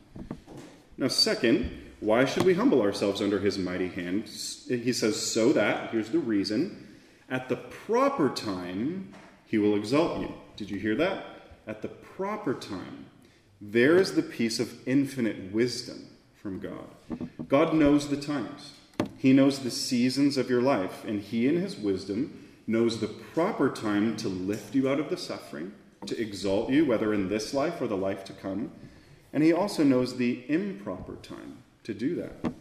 Now, 0.97 1.09
second, 1.09 1.69
why 1.99 2.25
should 2.25 2.43
we 2.43 2.53
humble 2.53 2.81
ourselves 2.81 3.21
under 3.21 3.39
his 3.39 3.57
mighty 3.57 3.89
hand? 3.89 4.23
He 4.67 4.93
says, 4.93 5.21
so 5.21 5.51
that, 5.53 5.91
here's 5.91 6.09
the 6.09 6.19
reason, 6.19 6.87
at 7.29 7.49
the 7.49 7.57
proper 7.57 8.29
time, 8.29 9.13
he 9.45 9.57
will 9.57 9.75
exalt 9.75 10.21
you. 10.21 10.33
Did 10.55 10.69
you 10.69 10.79
hear 10.79 10.95
that? 10.95 11.25
At 11.67 11.81
the 11.81 11.89
proper 11.89 12.53
time. 12.53 13.05
There 13.59 13.97
is 13.97 14.15
the 14.15 14.23
piece 14.23 14.59
of 14.59 14.87
infinite 14.87 15.51
wisdom 15.51 16.07
from 16.33 16.59
God. 16.59 17.29
God 17.47 17.73
knows 17.73 18.07
the 18.07 18.17
times, 18.17 18.73
He 19.17 19.33
knows 19.33 19.59
the 19.59 19.69
seasons 19.69 20.37
of 20.37 20.49
your 20.49 20.61
life, 20.61 21.03
and 21.05 21.21
He, 21.21 21.47
in 21.47 21.61
His 21.61 21.77
wisdom, 21.77 22.47
knows 22.65 22.99
the 22.99 23.07
proper 23.07 23.69
time 23.69 24.15
to 24.17 24.27
lift 24.27 24.73
you 24.73 24.89
out 24.89 24.99
of 24.99 25.09
the 25.09 25.17
suffering, 25.17 25.73
to 26.05 26.19
exalt 26.19 26.69
you, 26.69 26.85
whether 26.85 27.13
in 27.13 27.29
this 27.29 27.53
life 27.53 27.81
or 27.81 27.87
the 27.87 27.97
life 27.97 28.23
to 28.25 28.33
come. 28.33 28.71
And 29.33 29.43
He 29.43 29.53
also 29.53 29.83
knows 29.83 30.17
the 30.17 30.43
improper 30.47 31.15
time 31.15 31.59
to 31.83 31.93
do 31.93 32.15
that. 32.15 32.53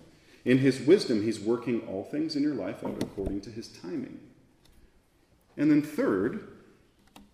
In 0.45 0.59
His 0.59 0.81
wisdom, 0.81 1.23
He's 1.23 1.41
working 1.41 1.87
all 1.89 2.05
things 2.05 2.37
in 2.37 2.43
your 2.43 2.55
life 2.55 2.85
out 2.85 3.03
according 3.03 3.41
to 3.43 3.51
His 3.51 3.69
timing. 3.69 4.21
And 5.57 5.71
then, 5.71 5.83
third, 5.83 6.49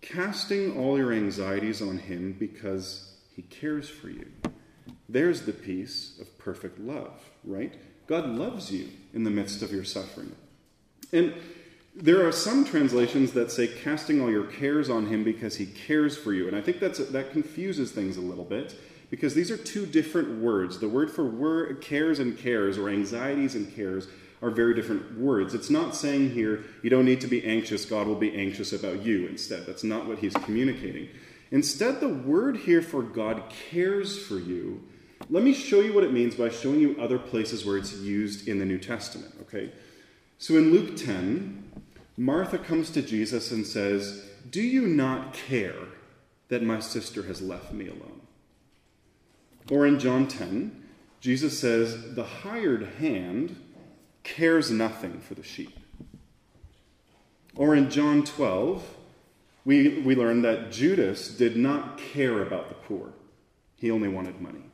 casting 0.01 0.77
all 0.77 0.97
your 0.97 1.13
anxieties 1.13 1.81
on 1.81 1.97
Him 1.97 2.35
because 2.37 3.13
He 3.35 3.43
cares 3.43 3.89
for 3.89 4.09
you. 4.09 4.31
There's 5.09 5.43
the 5.43 5.53
peace 5.53 6.17
of 6.19 6.37
perfect 6.37 6.79
love, 6.79 7.29
right? 7.43 7.73
God 8.07 8.27
loves 8.27 8.71
you 8.71 8.89
in 9.13 9.23
the 9.23 9.29
midst 9.29 9.61
of 9.61 9.71
your 9.71 9.83
suffering. 9.83 10.35
And 11.13 11.33
there 12.01 12.25
are 12.27 12.31
some 12.31 12.63
translations 12.63 13.33
that 13.33 13.51
say 13.51 13.67
casting 13.67 14.21
all 14.21 14.29
your 14.29 14.45
cares 14.45 14.89
on 14.89 15.07
him 15.07 15.23
because 15.23 15.55
he 15.55 15.65
cares 15.65 16.17
for 16.17 16.33
you. 16.33 16.47
And 16.47 16.55
I 16.55 16.61
think 16.61 16.79
that's, 16.79 16.99
that 16.99 17.31
confuses 17.31 17.91
things 17.91 18.17
a 18.17 18.21
little 18.21 18.43
bit 18.43 18.75
because 19.09 19.33
these 19.33 19.51
are 19.51 19.57
two 19.57 19.85
different 19.85 20.41
words. 20.41 20.79
The 20.79 20.89
word 20.89 21.11
for 21.11 21.25
word, 21.25 21.81
cares 21.81 22.19
and 22.19 22.37
cares, 22.37 22.77
or 22.77 22.89
anxieties 22.89 23.55
and 23.55 23.73
cares, 23.73 24.07
are 24.41 24.51
very 24.51 24.75
different 24.75 25.17
words. 25.17 25.53
It's 25.53 25.69
not 25.69 25.95
saying 25.95 26.31
here 26.31 26.63
you 26.83 26.89
don't 26.89 27.05
need 27.05 27.21
to 27.21 27.27
be 27.27 27.43
anxious, 27.43 27.85
God 27.85 28.07
will 28.07 28.15
be 28.15 28.35
anxious 28.35 28.73
about 28.73 29.03
you 29.03 29.27
instead. 29.27 29.65
That's 29.65 29.83
not 29.83 30.05
what 30.05 30.19
he's 30.19 30.33
communicating. 30.33 31.09
Instead, 31.49 31.99
the 31.99 32.09
word 32.09 32.57
here 32.57 32.81
for 32.81 33.01
God 33.01 33.41
cares 33.71 34.21
for 34.23 34.37
you 34.37 34.83
let 35.29 35.43
me 35.43 35.53
show 35.53 35.81
you 35.81 35.93
what 35.93 36.03
it 36.03 36.13
means 36.13 36.35
by 36.35 36.49
showing 36.49 36.79
you 36.79 36.95
other 36.99 37.19
places 37.19 37.65
where 37.65 37.77
it's 37.77 37.93
used 37.97 38.47
in 38.47 38.59
the 38.59 38.65
New 38.65 38.77
Testament, 38.77 39.33
okay? 39.41 39.71
So 40.37 40.55
in 40.55 40.71
Luke 40.71 40.95
10, 40.95 41.66
Martha 42.17 42.57
comes 42.57 42.89
to 42.91 43.03
Jesus 43.03 43.51
and 43.51 43.65
says, 43.65 44.27
Do 44.49 44.61
you 44.61 44.87
not 44.87 45.33
care 45.33 45.75
that 46.49 46.63
my 46.63 46.79
sister 46.79 47.23
has 47.23 47.41
left 47.41 47.71
me 47.71 47.87
alone? 47.87 48.21
Or 49.69 49.85
in 49.85 49.99
John 49.99 50.27
10, 50.27 50.83
Jesus 51.21 51.59
says, 51.59 52.15
The 52.15 52.23
hired 52.23 52.87
hand 52.99 53.61
cares 54.23 54.71
nothing 54.71 55.19
for 55.19 55.35
the 55.35 55.43
sheep. 55.43 55.79
Or 57.55 57.75
in 57.75 57.91
John 57.91 58.23
12, 58.23 58.83
we, 59.63 59.99
we 59.99 60.15
learn 60.15 60.41
that 60.41 60.71
Judas 60.71 61.29
did 61.29 61.55
not 61.55 61.97
care 61.97 62.41
about 62.41 62.69
the 62.69 62.75
poor, 62.75 63.13
he 63.75 63.91
only 63.91 64.07
wanted 64.07 64.41
money. 64.41 64.66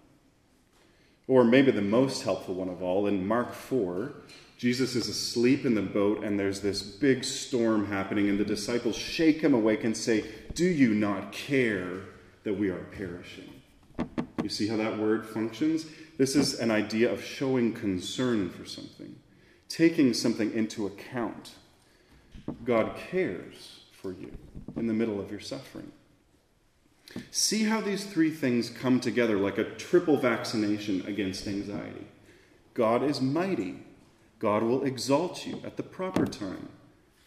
Or 1.27 1.44
maybe 1.44 1.72
the 1.72 1.82
most 1.82 2.24
helpful 2.24 2.56
one 2.56 2.70
of 2.70 2.82
all, 2.82 3.08
in 3.08 3.25
Mark 3.25 3.53
4, 3.53 4.13
Jesus 4.58 4.96
is 4.96 5.08
asleep 5.08 5.65
in 5.65 5.75
the 5.75 5.82
boat 5.82 6.24
and 6.24 6.39
there's 6.39 6.62
this 6.62 6.82
big 6.82 7.24
storm 7.24 7.88
happening, 7.88 8.30
and 8.30 8.39
the 8.39 8.46
disciples 8.46 8.96
shake 8.96 9.42
him 9.42 9.53
awake 9.53 9.84
and 9.84 9.96
say, 9.96 10.25
Do 10.53 10.65
you 10.65 10.94
not 10.94 11.32
care 11.32 12.01
that 12.44 12.58
we 12.58 12.70
are 12.70 12.86
perishing? 12.92 13.50
You 14.42 14.50
see 14.50 14.68
how 14.68 14.77
that 14.77 14.98
word 14.98 15.25
functions? 15.25 15.86
This 16.18 16.36
is 16.36 16.60
an 16.60 16.72
idea 16.72 17.12
of 17.12 17.24
showing 17.24 17.74
concern 17.74 18.50
for 18.50 18.65
something, 18.65 19.15
taking 19.70 20.13
something 20.13 20.53
into 20.53 20.86
account. 20.86 21.53
God 22.65 22.96
cares 23.10 23.86
for 23.92 24.12
you 24.12 24.32
in 24.75 24.88
the 24.88 24.94
middle 24.94 25.20
of 25.20 25.32
your 25.32 25.39
suffering. 25.39 25.92
See 27.32 27.63
how 27.63 27.82
these 27.82 28.05
three 28.05 28.32
things 28.32 28.70
come 28.70 29.00
together 29.00 29.38
like 29.38 29.58
a 29.58 29.63
triple 29.63 30.17
vaccination 30.17 31.03
against 31.05 31.48
anxiety. 31.48 32.08
God 32.74 33.03
is 33.03 33.22
mighty. 33.22 33.75
God 34.39 34.63
will 34.63 34.84
exalt 34.84 35.46
you 35.46 35.62
at 35.65 35.77
the 35.77 35.84
proper 35.84 36.25
time. 36.25 36.70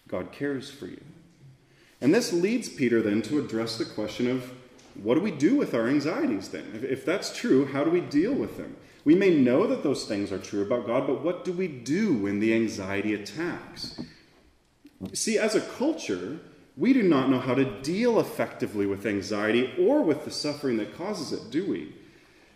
God 0.09 0.33
cares 0.33 0.71
for 0.71 0.87
you. 0.87 1.03
And 2.01 2.15
this 2.15 2.33
leads 2.33 2.69
Peter 2.69 3.01
then 3.01 3.23
to 3.23 3.39
address 3.39 3.79
the 3.79 3.85
question 3.85 4.31
of 4.31 4.53
what 5.03 5.15
do 5.15 5.21
we 5.21 5.31
do 5.31 5.57
with 5.57 5.75
our 5.75 5.89
anxieties 5.89 6.49
then? 6.49 6.85
If, 6.89 7.05
that's 7.05 7.37
true, 7.37 7.67
how 7.67 7.85
do 7.85 7.91
we 7.91 8.01
deal 8.01 8.33
with 8.33 8.57
them? 8.57 8.77
We 9.05 9.15
may 9.15 9.31
know 9.31 9.67
that 9.67 9.83
those 9.83 10.05
things 10.05 10.33
are 10.33 10.39
true 10.39 10.63
about 10.63 10.87
God, 10.87 11.07
but 11.07 11.23
what 11.23 11.45
do 11.45 11.53
we 11.53 11.69
do 11.69 12.15
when 12.15 12.41
the 12.41 12.55
anxiety 12.55 13.15
attacks? 13.15 14.01
See, 15.13 15.39
as 15.39 15.55
a 15.55 15.61
culture, 15.61 16.39
we 16.77 16.93
do 16.93 17.03
not 17.03 17.31
know 17.31 17.41
how 17.41 17.55
to 17.55 17.65
deal 17.83 18.21
effectively 18.21 18.87
with 18.87 19.07
anxiety 19.07 19.73
or 19.79 20.03
with 20.03 20.25
the 20.25 20.31
suffering 20.31 20.77
that 20.77 20.97
causes 20.97 21.33
it, 21.33 21.51
do 21.51 21.67
we? 21.67 21.95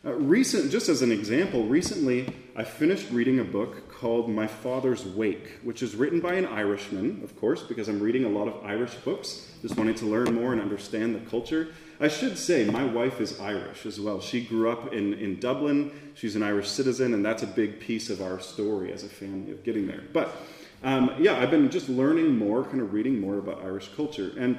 Uh, 0.02 0.14
recent, 0.14 0.70
just 0.70 0.88
as 0.88 1.02
an 1.02 1.12
example, 1.12 1.64
recently 1.64 2.34
I 2.56 2.64
finished 2.64 3.10
reading 3.10 3.38
a 3.38 3.44
book 3.44 3.92
called 3.92 4.30
My 4.30 4.46
Father's 4.46 5.04
Wake, 5.04 5.58
which 5.62 5.82
is 5.82 5.94
written 5.94 6.20
by 6.20 6.34
an 6.34 6.46
Irishman, 6.46 7.20
of 7.22 7.38
course, 7.38 7.62
because 7.62 7.88
I'm 7.88 8.00
reading 8.00 8.24
a 8.24 8.28
lot 8.28 8.48
of 8.48 8.64
Irish 8.64 8.94
books, 8.94 9.50
just 9.60 9.76
wanting 9.76 9.94
to 9.96 10.06
learn 10.06 10.34
more 10.34 10.52
and 10.52 10.60
understand 10.60 11.14
the 11.14 11.30
culture. 11.30 11.68
I 12.00 12.08
should 12.08 12.38
say, 12.38 12.64
my 12.64 12.84
wife 12.84 13.20
is 13.20 13.38
Irish 13.40 13.84
as 13.84 14.00
well. 14.00 14.22
She 14.22 14.40
grew 14.42 14.70
up 14.70 14.94
in, 14.94 15.12
in 15.14 15.38
Dublin, 15.38 15.92
she's 16.14 16.34
an 16.34 16.42
Irish 16.42 16.70
citizen, 16.70 17.12
and 17.12 17.22
that's 17.22 17.42
a 17.42 17.46
big 17.46 17.78
piece 17.78 18.08
of 18.08 18.22
our 18.22 18.40
story 18.40 18.92
as 18.92 19.04
a 19.04 19.08
family 19.08 19.52
of 19.52 19.62
getting 19.64 19.86
there. 19.86 20.04
But 20.14 20.34
um, 20.82 21.14
yeah, 21.18 21.38
I've 21.38 21.50
been 21.50 21.70
just 21.70 21.88
learning 21.88 22.38
more, 22.38 22.64
kind 22.64 22.80
of 22.80 22.92
reading 22.92 23.20
more 23.20 23.38
about 23.38 23.62
Irish 23.62 23.88
culture. 23.94 24.32
And 24.38 24.58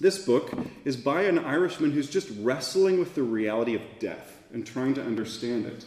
this 0.00 0.24
book 0.24 0.52
is 0.84 0.96
by 0.96 1.22
an 1.22 1.38
Irishman 1.38 1.92
who's 1.92 2.10
just 2.10 2.30
wrestling 2.40 2.98
with 2.98 3.14
the 3.14 3.22
reality 3.22 3.74
of 3.74 3.82
death 3.98 4.42
and 4.52 4.66
trying 4.66 4.94
to 4.94 5.02
understand 5.02 5.66
it. 5.66 5.84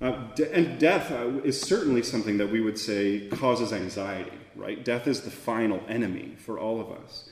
Uh, 0.00 0.32
de- 0.34 0.52
and 0.54 0.80
death 0.80 1.12
uh, 1.12 1.28
is 1.44 1.60
certainly 1.60 2.02
something 2.02 2.38
that 2.38 2.50
we 2.50 2.60
would 2.60 2.78
say 2.78 3.28
causes 3.28 3.72
anxiety, 3.72 4.32
right? 4.56 4.82
Death 4.84 5.06
is 5.06 5.20
the 5.20 5.30
final 5.30 5.82
enemy 5.88 6.34
for 6.38 6.58
all 6.58 6.80
of 6.80 6.90
us. 6.90 7.28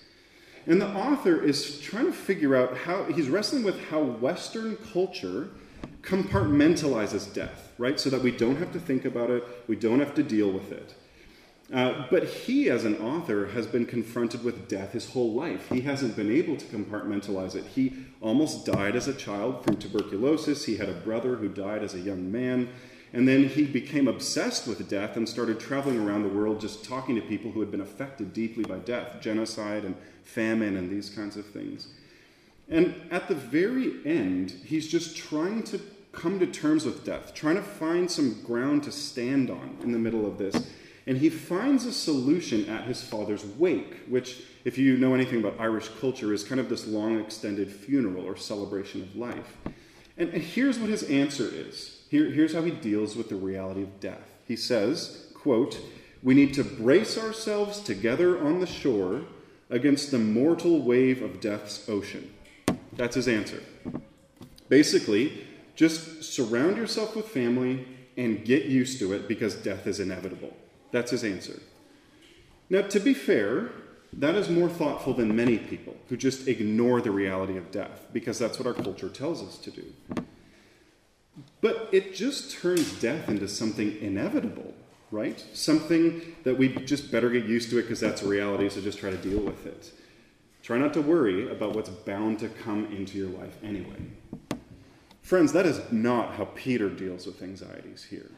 And 0.66 0.80
the 0.82 0.88
author 0.88 1.42
is 1.42 1.80
trying 1.80 2.06
to 2.06 2.12
figure 2.12 2.54
out 2.54 2.76
how, 2.76 3.04
he's 3.04 3.30
wrestling 3.30 3.62
with 3.62 3.80
how 3.86 4.02
Western 4.02 4.76
culture 4.92 5.48
compartmentalizes 6.02 7.32
death, 7.32 7.72
right? 7.78 7.98
So 7.98 8.10
that 8.10 8.22
we 8.22 8.32
don't 8.32 8.56
have 8.56 8.72
to 8.72 8.78
think 8.78 9.06
about 9.06 9.30
it, 9.30 9.44
we 9.66 9.76
don't 9.76 10.00
have 10.00 10.14
to 10.16 10.22
deal 10.22 10.50
with 10.52 10.70
it. 10.70 10.94
Uh, 11.72 12.06
but 12.10 12.24
he, 12.24 12.70
as 12.70 12.86
an 12.86 12.96
author, 12.96 13.48
has 13.48 13.66
been 13.66 13.84
confronted 13.84 14.42
with 14.42 14.68
death 14.68 14.92
his 14.92 15.10
whole 15.10 15.34
life. 15.34 15.68
He 15.68 15.82
hasn't 15.82 16.16
been 16.16 16.32
able 16.32 16.56
to 16.56 16.64
compartmentalize 16.66 17.54
it. 17.54 17.64
He 17.66 17.92
almost 18.22 18.64
died 18.64 18.96
as 18.96 19.06
a 19.06 19.12
child 19.12 19.64
from 19.64 19.76
tuberculosis. 19.76 20.64
He 20.64 20.78
had 20.78 20.88
a 20.88 20.94
brother 20.94 21.36
who 21.36 21.48
died 21.48 21.82
as 21.82 21.94
a 21.94 22.00
young 22.00 22.32
man. 22.32 22.70
And 23.12 23.28
then 23.28 23.48
he 23.48 23.64
became 23.64 24.08
obsessed 24.08 24.66
with 24.66 24.88
death 24.88 25.16
and 25.16 25.28
started 25.28 25.60
traveling 25.60 25.98
around 25.98 26.22
the 26.22 26.28
world 26.28 26.60
just 26.60 26.84
talking 26.84 27.14
to 27.16 27.22
people 27.22 27.50
who 27.50 27.60
had 27.60 27.70
been 27.70 27.80
affected 27.80 28.32
deeply 28.32 28.64
by 28.64 28.78
death, 28.78 29.20
genocide 29.20 29.84
and 29.84 29.94
famine 30.24 30.76
and 30.76 30.90
these 30.90 31.10
kinds 31.10 31.36
of 31.36 31.46
things. 31.46 31.88
And 32.68 32.94
at 33.10 33.28
the 33.28 33.34
very 33.34 33.94
end, 34.04 34.50
he's 34.64 34.88
just 34.88 35.16
trying 35.16 35.62
to 35.64 35.80
come 36.12 36.38
to 36.38 36.46
terms 36.46 36.84
with 36.84 37.04
death, 37.04 37.34
trying 37.34 37.56
to 37.56 37.62
find 37.62 38.10
some 38.10 38.42
ground 38.42 38.82
to 38.84 38.92
stand 38.92 39.50
on 39.50 39.78
in 39.82 39.92
the 39.92 39.98
middle 39.98 40.26
of 40.26 40.36
this. 40.36 40.54
And 41.08 41.16
he 41.16 41.30
finds 41.30 41.86
a 41.86 41.92
solution 41.92 42.68
at 42.68 42.84
his 42.84 43.02
father's 43.02 43.42
wake, 43.42 44.00
which, 44.08 44.42
if 44.66 44.76
you 44.76 44.98
know 44.98 45.14
anything 45.14 45.40
about 45.40 45.58
Irish 45.58 45.88
culture, 46.02 46.34
is 46.34 46.44
kind 46.44 46.60
of 46.60 46.68
this 46.68 46.86
long 46.86 47.18
extended 47.18 47.72
funeral 47.72 48.26
or 48.26 48.36
celebration 48.36 49.00
of 49.00 49.16
life. 49.16 49.56
And, 50.18 50.30
here's 50.30 50.78
what 50.78 50.90
his 50.90 51.04
answer 51.04 51.48
is. 51.50 52.02
Here, 52.10 52.30
here's 52.30 52.52
how 52.52 52.60
he 52.60 52.72
deals 52.72 53.16
with 53.16 53.30
the 53.30 53.36
reality 53.36 53.82
of 53.82 54.00
death. 54.00 54.34
He 54.46 54.54
says, 54.54 55.28
quote, 55.32 55.80
We 56.22 56.34
need 56.34 56.52
to 56.54 56.62
brace 56.62 57.16
ourselves 57.16 57.80
together 57.80 58.38
on 58.44 58.60
the 58.60 58.66
shore 58.66 59.22
against 59.70 60.10
the 60.10 60.18
mortal 60.18 60.82
wave 60.82 61.22
of 61.22 61.40
death's 61.40 61.88
ocean. 61.88 62.34
That's 62.92 63.14
his 63.14 63.28
answer. 63.28 63.62
Basically, 64.68 65.46
just 65.74 66.22
surround 66.22 66.76
yourself 66.76 67.16
with 67.16 67.28
family 67.28 67.88
and 68.18 68.44
get 68.44 68.66
used 68.66 68.98
to 68.98 69.14
it 69.14 69.26
because 69.26 69.54
death 69.54 69.86
is 69.86 70.00
inevitable. 70.00 70.54
That's 70.90 71.10
his 71.10 71.24
answer. 71.24 71.60
Now, 72.70 72.82
to 72.82 73.00
be 73.00 73.14
fair, 73.14 73.70
that 74.12 74.34
is 74.34 74.48
more 74.48 74.68
thoughtful 74.68 75.14
than 75.14 75.34
many 75.34 75.58
people 75.58 75.96
who 76.08 76.16
just 76.16 76.48
ignore 76.48 77.00
the 77.00 77.10
reality 77.10 77.56
of 77.56 77.70
death, 77.70 78.06
because 78.12 78.38
that's 78.38 78.58
what 78.58 78.66
our 78.66 78.74
culture 78.74 79.08
tells 79.08 79.42
us 79.42 79.58
to 79.58 79.70
do. 79.70 79.84
But 81.60 81.88
it 81.92 82.14
just 82.14 82.58
turns 82.58 83.00
death 83.00 83.28
into 83.28 83.48
something 83.48 83.96
inevitable, 84.00 84.74
right? 85.10 85.42
Something 85.52 86.36
that 86.44 86.58
we 86.58 86.68
just 86.68 87.12
better 87.12 87.30
get 87.30 87.44
used 87.44 87.70
to 87.70 87.78
it 87.78 87.82
because 87.82 88.00
that's 88.00 88.22
a 88.22 88.28
reality, 88.28 88.68
so 88.68 88.80
just 88.80 88.98
try 88.98 89.10
to 89.10 89.16
deal 89.16 89.40
with 89.40 89.66
it. 89.66 89.92
Try 90.62 90.78
not 90.78 90.92
to 90.94 91.00
worry 91.00 91.50
about 91.50 91.74
what's 91.74 91.90
bound 91.90 92.40
to 92.40 92.48
come 92.48 92.86
into 92.86 93.16
your 93.16 93.28
life 93.28 93.56
anyway. 93.62 94.02
Friends, 95.22 95.52
that 95.52 95.66
is 95.66 95.80
not 95.92 96.34
how 96.34 96.46
Peter 96.54 96.88
deals 96.88 97.26
with 97.26 97.42
anxieties 97.42 98.04
here. 98.04 98.30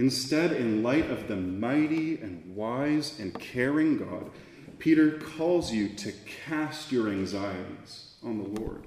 Instead, 0.00 0.52
in 0.52 0.82
light 0.82 1.10
of 1.10 1.28
the 1.28 1.36
mighty 1.36 2.16
and 2.22 2.56
wise 2.56 3.20
and 3.20 3.38
caring 3.38 3.98
God, 3.98 4.30
Peter 4.78 5.18
calls 5.18 5.72
you 5.72 5.90
to 5.90 6.10
cast 6.46 6.90
your 6.90 7.10
anxieties 7.10 8.14
on 8.24 8.38
the 8.38 8.60
Lord. 8.62 8.86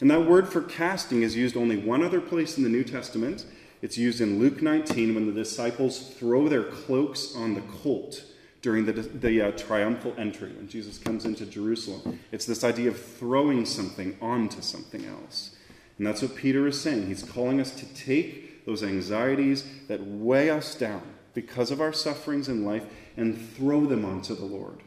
And 0.00 0.10
that 0.10 0.26
word 0.26 0.50
for 0.50 0.60
casting 0.60 1.22
is 1.22 1.34
used 1.34 1.56
only 1.56 1.78
one 1.78 2.04
other 2.04 2.20
place 2.20 2.58
in 2.58 2.62
the 2.62 2.68
New 2.68 2.84
Testament. 2.84 3.46
It's 3.80 3.96
used 3.96 4.20
in 4.20 4.38
Luke 4.38 4.60
19 4.60 5.14
when 5.14 5.24
the 5.24 5.32
disciples 5.32 6.10
throw 6.18 6.46
their 6.46 6.64
cloaks 6.64 7.34
on 7.34 7.54
the 7.54 7.62
colt 7.62 8.22
during 8.60 8.84
the, 8.84 8.92
the 8.92 9.40
uh, 9.40 9.52
triumphal 9.52 10.14
entry 10.18 10.52
when 10.52 10.68
Jesus 10.68 10.98
comes 10.98 11.24
into 11.24 11.46
Jerusalem. 11.46 12.20
It's 12.32 12.44
this 12.44 12.64
idea 12.64 12.90
of 12.90 13.02
throwing 13.02 13.64
something 13.64 14.14
onto 14.20 14.60
something 14.60 15.06
else. 15.06 15.56
And 15.96 16.06
that's 16.06 16.20
what 16.20 16.36
Peter 16.36 16.66
is 16.66 16.78
saying. 16.78 17.06
He's 17.06 17.22
calling 17.22 17.62
us 17.62 17.70
to 17.76 17.86
take 17.94 18.49
those 18.70 18.84
anxieties 18.84 19.64
that 19.88 20.00
weigh 20.00 20.48
us 20.48 20.76
down 20.76 21.02
because 21.34 21.72
of 21.72 21.80
our 21.80 21.92
sufferings 21.92 22.48
in 22.48 22.64
life, 22.64 22.84
and 23.16 23.36
throw 23.56 23.84
them 23.84 24.04
onto 24.04 24.34
the 24.34 24.44
Lord. 24.44 24.78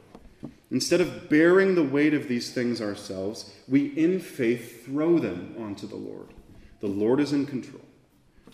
Instead 0.71 1.01
of 1.01 1.29
bearing 1.29 1.75
the 1.75 1.83
weight 1.83 2.13
of 2.13 2.29
these 2.29 2.51
things 2.51 2.81
ourselves, 2.81 3.53
we 3.67 3.87
in 3.87 4.19
faith 4.19 4.85
throw 4.85 5.19
them 5.19 5.55
onto 5.59 5.85
the 5.85 5.97
Lord. 5.97 6.27
The 6.79 6.87
Lord 6.87 7.19
is 7.19 7.33
in 7.33 7.45
control. 7.45 7.83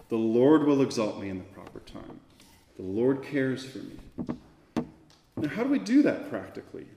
The 0.10 0.18
Lord 0.18 0.66
will 0.66 0.82
exalt 0.82 1.20
me 1.20 1.30
in 1.30 1.38
the 1.38 1.44
proper 1.46 1.80
time. 1.80 2.20
The 2.78 2.84
Lord 2.84 3.22
cares 3.24 3.64
for 3.64 3.80
me. 3.80 4.00
Now, 5.38 5.50
how 5.50 5.64
do 5.64 5.70
we 5.70 5.80
do 5.80 6.02
that 6.04 6.30
practically? 6.30 6.88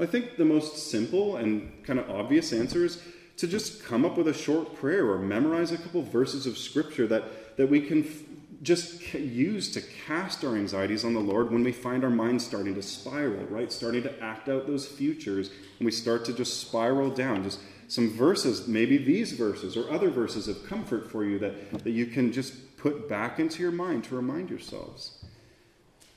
I 0.00 0.06
think 0.06 0.36
the 0.36 0.44
most 0.44 0.90
simple 0.90 1.36
and 1.36 1.84
kind 1.84 1.98
of 1.98 2.08
obvious 2.08 2.52
answer 2.52 2.84
is 2.84 3.02
to 3.36 3.46
just 3.46 3.84
come 3.84 4.04
up 4.04 4.16
with 4.16 4.28
a 4.28 4.34
short 4.34 4.74
prayer 4.76 5.10
or 5.10 5.18
memorize 5.18 5.72
a 5.72 5.78
couple 5.78 6.02
verses 6.02 6.46
of 6.46 6.56
scripture 6.56 7.06
that, 7.06 7.56
that 7.56 7.68
we 7.68 7.80
can 7.80 8.04
f- 8.04 8.22
just 8.62 9.14
use 9.14 9.70
to 9.72 9.80
cast 9.80 10.42
our 10.44 10.56
anxieties 10.56 11.04
on 11.04 11.12
the 11.12 11.20
Lord 11.20 11.50
when 11.50 11.62
we 11.62 11.72
find 11.72 12.02
our 12.02 12.10
minds 12.10 12.44
starting 12.44 12.74
to 12.74 12.82
spiral, 12.82 13.44
right? 13.46 13.70
Starting 13.70 14.02
to 14.04 14.22
act 14.22 14.48
out 14.48 14.66
those 14.66 14.86
futures, 14.86 15.50
and 15.78 15.84
we 15.84 15.92
start 15.92 16.24
to 16.24 16.32
just 16.32 16.60
spiral 16.60 17.10
down. 17.10 17.44
Just 17.44 17.60
some 17.88 18.10
verses, 18.10 18.66
maybe 18.66 18.96
these 18.96 19.32
verses 19.32 19.76
or 19.76 19.90
other 19.90 20.10
verses 20.10 20.48
of 20.48 20.66
comfort 20.66 21.10
for 21.10 21.24
you 21.24 21.38
that, 21.38 21.84
that 21.84 21.90
you 21.90 22.06
can 22.06 22.32
just 22.32 22.76
put 22.76 23.08
back 23.08 23.38
into 23.38 23.62
your 23.62 23.72
mind 23.72 24.04
to 24.04 24.16
remind 24.16 24.50
yourselves. 24.50 25.24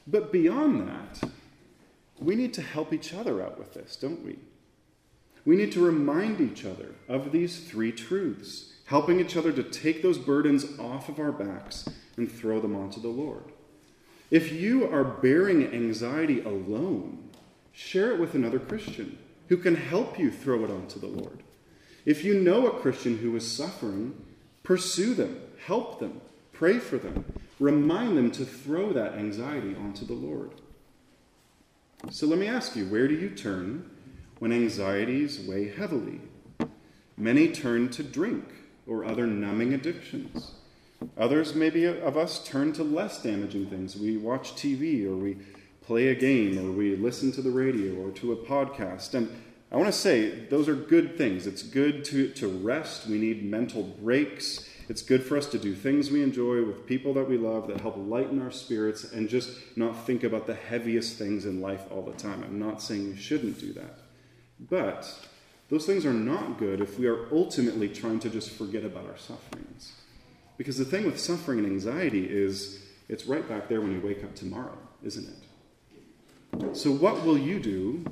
But 0.08 0.32
beyond 0.32 0.88
that, 0.88 1.29
we 2.17 2.36
need 2.36 2.53
to 2.55 2.62
help 2.62 2.93
each 2.93 3.13
other 3.13 3.43
out 3.43 3.60
with 3.60 3.73
this, 3.73 3.95
don't 3.95 4.23
we? 4.25 4.38
We 5.49 5.55
need 5.55 5.71
to 5.71 5.83
remind 5.83 6.41
each 6.41 6.63
other 6.63 6.89
of 7.07 7.31
these 7.31 7.62
three 7.62 7.91
truths, 7.91 8.71
helping 8.85 9.19
each 9.19 9.35
other 9.35 9.51
to 9.51 9.63
take 9.63 10.03
those 10.03 10.19
burdens 10.19 10.77
off 10.77 11.09
of 11.09 11.19
our 11.19 11.31
backs 11.31 11.89
and 12.17 12.31
throw 12.31 12.59
them 12.59 12.75
onto 12.75 13.01
the 13.01 13.07
Lord. 13.07 13.45
If 14.29 14.51
you 14.51 14.88
are 14.88 15.03
bearing 15.03 15.73
anxiety 15.73 16.41
alone, 16.41 17.31
share 17.71 18.12
it 18.12 18.19
with 18.19 18.35
another 18.35 18.59
Christian 18.59 19.17
who 19.47 19.57
can 19.57 19.73
help 19.73 20.19
you 20.19 20.29
throw 20.29 20.63
it 20.65 20.69
onto 20.69 20.99
the 20.99 21.07
Lord. 21.07 21.41
If 22.05 22.23
you 22.23 22.35
know 22.35 22.67
a 22.67 22.79
Christian 22.79 23.17
who 23.17 23.35
is 23.35 23.51
suffering, 23.51 24.23
pursue 24.62 25.15
them, 25.15 25.41
help 25.65 25.99
them, 25.99 26.21
pray 26.53 26.77
for 26.77 26.99
them, 26.99 27.25
remind 27.59 28.15
them 28.15 28.29
to 28.33 28.45
throw 28.45 28.93
that 28.93 29.15
anxiety 29.15 29.75
onto 29.75 30.05
the 30.05 30.13
Lord. 30.13 30.51
So 32.12 32.27
let 32.27 32.38
me 32.38 32.45
ask 32.45 32.75
you 32.75 32.85
where 32.85 33.07
do 33.07 33.15
you 33.15 33.31
turn 33.31 33.89
when 34.39 34.52
anxieties 34.52 35.39
weigh 35.39 35.69
heavily. 35.69 36.21
Many 37.17 37.49
turn 37.49 37.89
to 37.89 38.04
drink 38.04 38.45
or 38.88 39.06
other 39.06 39.28
numbing 39.28 39.73
addictions. 39.73 40.52
Others, 41.17 41.54
maybe 41.54 41.86
of 41.86 42.17
us, 42.17 42.43
turn 42.43 42.73
to 42.73 42.84
less 42.84 43.21
damaging 43.21 43.67
things. 43.67 43.95
We 43.95 44.17
watch 44.17 44.54
TV 44.54 45.06
or 45.06 45.15
we 45.15 45.38
play 45.82 46.08
a 46.08 46.15
game 46.15 46.58
or 46.58 46.71
we 46.71 46.95
listen 46.95 47.32
to 47.34 47.41
the 47.41 47.52
radio 47.52 47.95
or 48.02 48.12
to 48.12 48.34
a 48.34 48.36
podcast. 48.36 49.13
And 49.13 49.30
I 49.71 49.75
want 49.75 49.88
to 49.88 49.97
say 49.97 50.45
those 50.45 50.67
are 50.67 50.75
good 50.75 51.17
things. 51.17 51.45
It's 51.45 51.63
good 51.63 52.04
to, 52.06 52.30
to 52.30 52.47
rest. 52.47 53.08
We 53.08 53.17
need 53.17 53.43
mental 53.43 53.84
breaks. 53.84 54.67
It's 54.89 55.02
good 55.02 55.23
for 55.23 55.38
us 55.38 55.45
to 55.47 55.60
do 55.60 55.75
things 55.75 56.10
we 56.10 56.23
enjoy 56.23 56.63
with 56.63 56.86
people 56.88 57.13
that 57.13 57.30
we 57.30 57.38
love 57.38 57.67
that 57.67 57.82
help 57.82 57.95
lighten 57.97 58.41
our 58.41 58.52
spirits 58.52 59.04
and 59.12 59.30
just 59.30 59.52
not 59.75 60.06
think 60.06 60.23
about 60.23 60.47
the 60.47 60.56
heaviest 60.56 61.17
things 61.17 61.45
in 61.45 61.62
life 61.62 61.84
all 61.91 62.02
the 62.02 62.13
time. 62.13 62.43
I'm 62.43 62.60
not 62.60 62.82
saying 62.82 63.06
you 63.06 63.15
shouldn't 63.15 63.60
do 63.60 63.73
that. 63.73 63.99
But 64.60 65.28
those 65.69 65.86
things 65.86 66.06
are 66.06 66.13
not 66.13 66.58
good 66.58 66.82
if 66.82 66.98
we 66.98 67.08
are 67.08 67.32
ultimately 67.32 67.89
trying 67.89 68.19
to 68.22 68.30
just 68.30 68.52
forget 68.52 68.84
about 68.84 69.06
our 69.06 69.17
sufferings. 69.17 69.93
Because 70.58 70.78
the 70.78 70.86
thing 70.86 71.06
with 71.06 71.19
suffering 71.19 71.60
and 71.60 71.67
anxiety 71.67 72.26
is 72.26 72.84
it's 73.08 73.26
right 73.26 73.48
back 73.48 73.69
there 73.69 73.82
when 73.82 73.91
you 73.91 74.02
wake 74.02 74.24
up 74.24 74.36
tomorrow, 74.36 74.78
isn't 75.04 75.28
it? 75.28 76.76
So, 76.76 76.91
what 76.91 77.24
will 77.24 77.38
you 77.38 77.60
do 77.60 78.06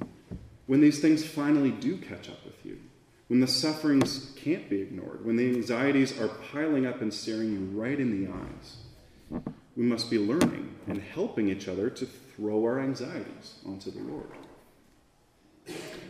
when 0.68 0.80
these 0.80 1.00
things 1.00 1.26
finally 1.26 1.72
do 1.72 1.98
catch 1.98 2.30
up 2.30 2.44
with 2.46 2.66
you? 2.66 2.80
When 3.28 3.42
the 3.42 3.48
sufferings 3.48 4.32
can't 4.38 4.70
be 4.70 4.82
ignored? 4.82 5.26
When 5.26 5.36
the 5.36 5.50
anxieties 5.50 6.18
are 6.20 6.30
piling 6.30 6.86
up 6.86 7.02
and 7.02 7.14
staring 7.14 7.52
you 7.52 7.80
right 7.80 8.00
in 8.00 8.24
the 8.24 8.32
eyes? 8.32 9.44
We 9.76 9.84
must 9.84 10.10
be 10.10 10.18
learning 10.18 10.76
and 10.88 11.02
helping 11.02 11.50
each 11.50 11.68
other 11.68 11.90
to 11.90 12.06
throw 12.06 12.64
our 12.64 12.80
anxieties 12.80 13.56
onto 13.66 13.92
the 13.92 14.00
Lord. 14.00 14.30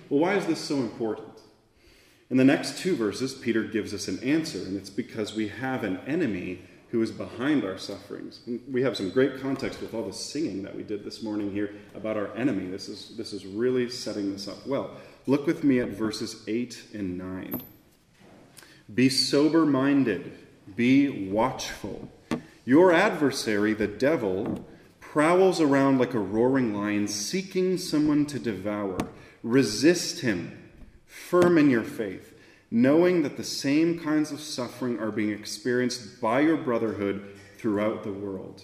Well, 0.09 0.21
why 0.21 0.35
is 0.35 0.45
this 0.45 0.59
so 0.59 0.75
important? 0.75 1.27
In 2.29 2.37
the 2.37 2.43
next 2.43 2.77
two 2.77 2.95
verses, 2.95 3.33
Peter 3.33 3.63
gives 3.63 3.93
us 3.93 4.07
an 4.07 4.21
answer, 4.21 4.59
and 4.59 4.75
it's 4.75 4.89
because 4.89 5.33
we 5.33 5.47
have 5.47 5.83
an 5.83 5.99
enemy 6.05 6.59
who 6.89 7.01
is 7.01 7.11
behind 7.11 7.63
our 7.65 7.77
sufferings. 7.77 8.41
And 8.45 8.61
we 8.71 8.81
have 8.81 8.95
some 8.95 9.09
great 9.09 9.41
context 9.41 9.81
with 9.81 9.93
all 9.93 10.03
the 10.03 10.13
singing 10.13 10.63
that 10.63 10.75
we 10.75 10.83
did 10.83 11.03
this 11.03 11.21
morning 11.21 11.51
here 11.51 11.73
about 11.95 12.15
our 12.15 12.33
enemy. 12.35 12.67
This 12.67 12.87
is, 12.87 13.15
this 13.17 13.33
is 13.33 13.45
really 13.45 13.89
setting 13.89 14.31
this 14.31 14.47
up 14.47 14.65
well. 14.65 14.91
Look 15.25 15.45
with 15.45 15.63
me 15.63 15.79
at 15.79 15.89
verses 15.89 16.43
8 16.47 16.85
and 16.93 17.17
9. 17.17 17.61
Be 18.93 19.09
sober 19.09 19.65
minded, 19.65 20.37
be 20.75 21.29
watchful. 21.29 22.09
Your 22.63 22.93
adversary, 22.93 23.73
the 23.73 23.87
devil, 23.87 24.65
prowls 25.01 25.59
around 25.59 25.99
like 25.99 26.13
a 26.13 26.19
roaring 26.19 26.73
lion, 26.73 27.07
seeking 27.07 27.77
someone 27.77 28.25
to 28.27 28.39
devour. 28.39 28.97
Resist 29.47 30.19
him, 30.19 30.71
firm 31.05 31.57
in 31.57 31.69
your 31.69 31.83
faith, 31.83 32.33
knowing 32.69 33.23
that 33.23 33.38
the 33.38 33.43
same 33.43 33.99
kinds 33.99 34.31
of 34.31 34.41
suffering 34.41 34.99
are 34.99 35.12
being 35.12 35.31
experienced 35.31 36.19
by 36.19 36.41
your 36.41 36.57
brotherhood 36.57 37.36
throughout 37.57 38.03
the 38.03 38.12
world. 38.12 38.63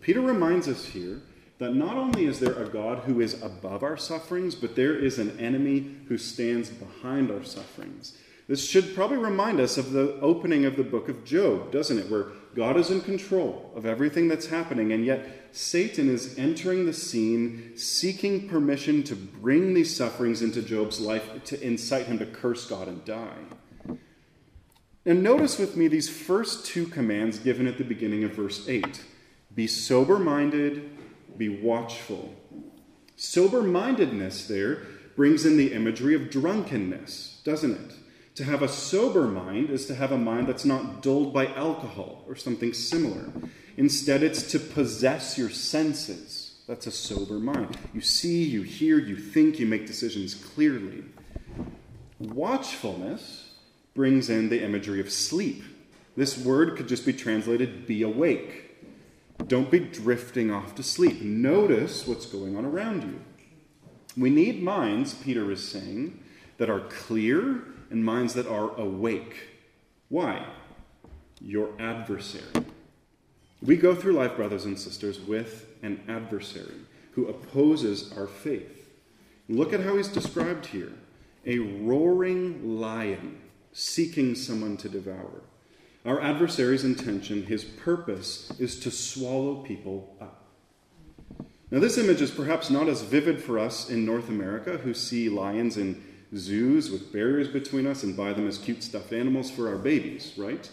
Peter 0.00 0.20
reminds 0.20 0.68
us 0.68 0.86
here 0.86 1.20
that 1.58 1.74
not 1.74 1.96
only 1.96 2.26
is 2.26 2.38
there 2.38 2.62
a 2.62 2.68
God 2.68 3.00
who 3.00 3.20
is 3.20 3.42
above 3.42 3.82
our 3.82 3.96
sufferings, 3.96 4.54
but 4.54 4.76
there 4.76 4.94
is 4.94 5.18
an 5.18 5.38
enemy 5.40 5.96
who 6.06 6.16
stands 6.16 6.70
behind 6.70 7.30
our 7.30 7.42
sufferings. 7.42 8.16
This 8.46 8.66
should 8.66 8.94
probably 8.94 9.18
remind 9.18 9.60
us 9.60 9.76
of 9.76 9.92
the 9.92 10.18
opening 10.20 10.64
of 10.64 10.76
the 10.76 10.84
book 10.84 11.08
of 11.08 11.24
Job, 11.24 11.72
doesn't 11.72 11.98
it? 11.98 12.10
Where 12.10 12.28
God 12.54 12.76
is 12.76 12.90
in 12.90 13.00
control 13.00 13.72
of 13.74 13.86
everything 13.86 14.28
that's 14.28 14.46
happening, 14.46 14.92
and 14.92 15.04
yet 15.04 15.37
Satan 15.52 16.08
is 16.08 16.38
entering 16.38 16.86
the 16.86 16.92
scene, 16.92 17.76
seeking 17.76 18.48
permission 18.48 19.02
to 19.04 19.16
bring 19.16 19.74
these 19.74 19.94
sufferings 19.94 20.42
into 20.42 20.62
Job's 20.62 21.00
life 21.00 21.44
to 21.44 21.60
incite 21.62 22.06
him 22.06 22.18
to 22.18 22.26
curse 22.26 22.66
God 22.66 22.88
and 22.88 23.04
die. 23.04 23.38
And 25.06 25.22
notice 25.22 25.58
with 25.58 25.76
me 25.76 25.88
these 25.88 26.10
first 26.10 26.66
two 26.66 26.86
commands 26.86 27.38
given 27.38 27.66
at 27.66 27.78
the 27.78 27.84
beginning 27.84 28.24
of 28.24 28.32
verse 28.32 28.68
8 28.68 29.04
Be 29.54 29.66
sober 29.66 30.18
minded, 30.18 30.90
be 31.36 31.48
watchful. 31.48 32.34
Sober 33.16 33.62
mindedness 33.62 34.46
there 34.46 34.82
brings 35.16 35.44
in 35.44 35.56
the 35.56 35.72
imagery 35.72 36.14
of 36.14 36.30
drunkenness, 36.30 37.40
doesn't 37.44 37.72
it? 37.72 37.94
To 38.36 38.44
have 38.44 38.62
a 38.62 38.68
sober 38.68 39.26
mind 39.26 39.70
is 39.70 39.86
to 39.86 39.96
have 39.96 40.12
a 40.12 40.18
mind 40.18 40.46
that's 40.46 40.64
not 40.64 41.02
dulled 41.02 41.34
by 41.34 41.46
alcohol 41.46 42.24
or 42.28 42.36
something 42.36 42.72
similar. 42.72 43.32
Instead, 43.78 44.24
it's 44.24 44.42
to 44.42 44.58
possess 44.58 45.38
your 45.38 45.48
senses. 45.48 46.56
That's 46.66 46.88
a 46.88 46.90
sober 46.90 47.38
mind. 47.38 47.78
You 47.94 48.00
see, 48.00 48.42
you 48.42 48.62
hear, 48.62 48.98
you 48.98 49.16
think, 49.16 49.60
you 49.60 49.66
make 49.66 49.86
decisions 49.86 50.34
clearly. 50.34 51.04
Watchfulness 52.18 53.52
brings 53.94 54.30
in 54.30 54.48
the 54.48 54.64
imagery 54.64 54.98
of 54.98 55.12
sleep. 55.12 55.62
This 56.16 56.36
word 56.36 56.76
could 56.76 56.88
just 56.88 57.06
be 57.06 57.12
translated 57.12 57.86
be 57.86 58.02
awake. 58.02 58.84
Don't 59.46 59.70
be 59.70 59.78
drifting 59.78 60.50
off 60.50 60.74
to 60.74 60.82
sleep. 60.82 61.22
Notice 61.22 62.04
what's 62.04 62.26
going 62.26 62.56
on 62.56 62.64
around 62.64 63.04
you. 63.04 63.20
We 64.16 64.28
need 64.28 64.60
minds, 64.60 65.14
Peter 65.14 65.52
is 65.52 65.66
saying, 65.66 66.20
that 66.56 66.68
are 66.68 66.80
clear 66.80 67.62
and 67.90 68.04
minds 68.04 68.34
that 68.34 68.48
are 68.48 68.74
awake. 68.74 69.36
Why? 70.08 70.44
Your 71.40 71.70
adversary. 71.78 72.64
We 73.60 73.76
go 73.76 73.94
through 73.94 74.12
life, 74.12 74.36
brothers 74.36 74.64
and 74.64 74.78
sisters, 74.78 75.20
with 75.20 75.66
an 75.82 76.00
adversary 76.08 76.76
who 77.12 77.26
opposes 77.26 78.12
our 78.16 78.26
faith. 78.26 78.88
Look 79.48 79.72
at 79.72 79.80
how 79.80 79.96
he's 79.96 80.08
described 80.08 80.66
here 80.66 80.92
a 81.46 81.58
roaring 81.58 82.78
lion 82.78 83.40
seeking 83.72 84.34
someone 84.34 84.76
to 84.76 84.88
devour. 84.88 85.42
Our 86.04 86.20
adversary's 86.20 86.84
intention, 86.84 87.44
his 87.44 87.64
purpose, 87.64 88.52
is 88.58 88.78
to 88.80 88.90
swallow 88.90 89.56
people 89.56 90.16
up. 90.20 90.44
Now, 91.70 91.80
this 91.80 91.98
image 91.98 92.22
is 92.22 92.30
perhaps 92.30 92.70
not 92.70 92.88
as 92.88 93.02
vivid 93.02 93.42
for 93.42 93.58
us 93.58 93.90
in 93.90 94.06
North 94.06 94.28
America, 94.28 94.78
who 94.78 94.94
see 94.94 95.28
lions 95.28 95.76
in 95.76 96.02
zoos 96.34 96.90
with 96.90 97.12
barriers 97.12 97.48
between 97.48 97.86
us 97.86 98.02
and 98.02 98.16
buy 98.16 98.32
them 98.32 98.46
as 98.46 98.58
cute 98.58 98.82
stuffed 98.82 99.12
animals 99.12 99.50
for 99.50 99.68
our 99.68 99.76
babies, 99.76 100.32
right? 100.36 100.70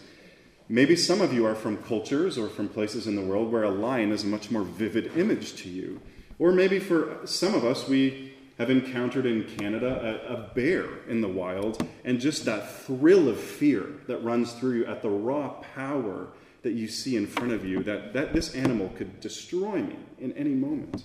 Maybe 0.68 0.96
some 0.96 1.20
of 1.20 1.32
you 1.32 1.46
are 1.46 1.54
from 1.54 1.76
cultures 1.76 2.36
or 2.36 2.48
from 2.48 2.68
places 2.68 3.06
in 3.06 3.14
the 3.14 3.22
world 3.22 3.52
where 3.52 3.62
a 3.62 3.70
lion 3.70 4.10
is 4.10 4.24
a 4.24 4.26
much 4.26 4.50
more 4.50 4.62
vivid 4.62 5.16
image 5.16 5.54
to 5.62 5.68
you. 5.68 6.00
Or 6.40 6.50
maybe 6.50 6.80
for 6.80 7.20
some 7.24 7.54
of 7.54 7.64
us, 7.64 7.88
we 7.88 8.34
have 8.58 8.68
encountered 8.68 9.26
in 9.26 9.44
Canada 9.44 10.20
a, 10.28 10.34
a, 10.34 10.54
bear 10.54 10.86
in 11.08 11.20
the 11.20 11.28
wild, 11.28 11.86
and 12.04 12.18
just 12.18 12.46
that 12.46 12.80
thrill 12.80 13.28
of 13.28 13.38
fear 13.38 13.86
that 14.06 14.24
runs 14.24 14.54
through 14.54 14.78
you 14.78 14.86
at 14.86 15.02
the 15.02 15.10
raw 15.10 15.50
power 15.74 16.28
that 16.62 16.72
you 16.72 16.88
see 16.88 17.16
in 17.16 17.26
front 17.26 17.52
of 17.52 17.64
you, 17.64 17.82
that, 17.82 18.12
that 18.14 18.32
this 18.32 18.54
animal 18.54 18.88
could 18.96 19.20
destroy 19.20 19.82
me 19.82 19.96
in 20.18 20.32
any 20.32 20.54
moment. 20.54 21.04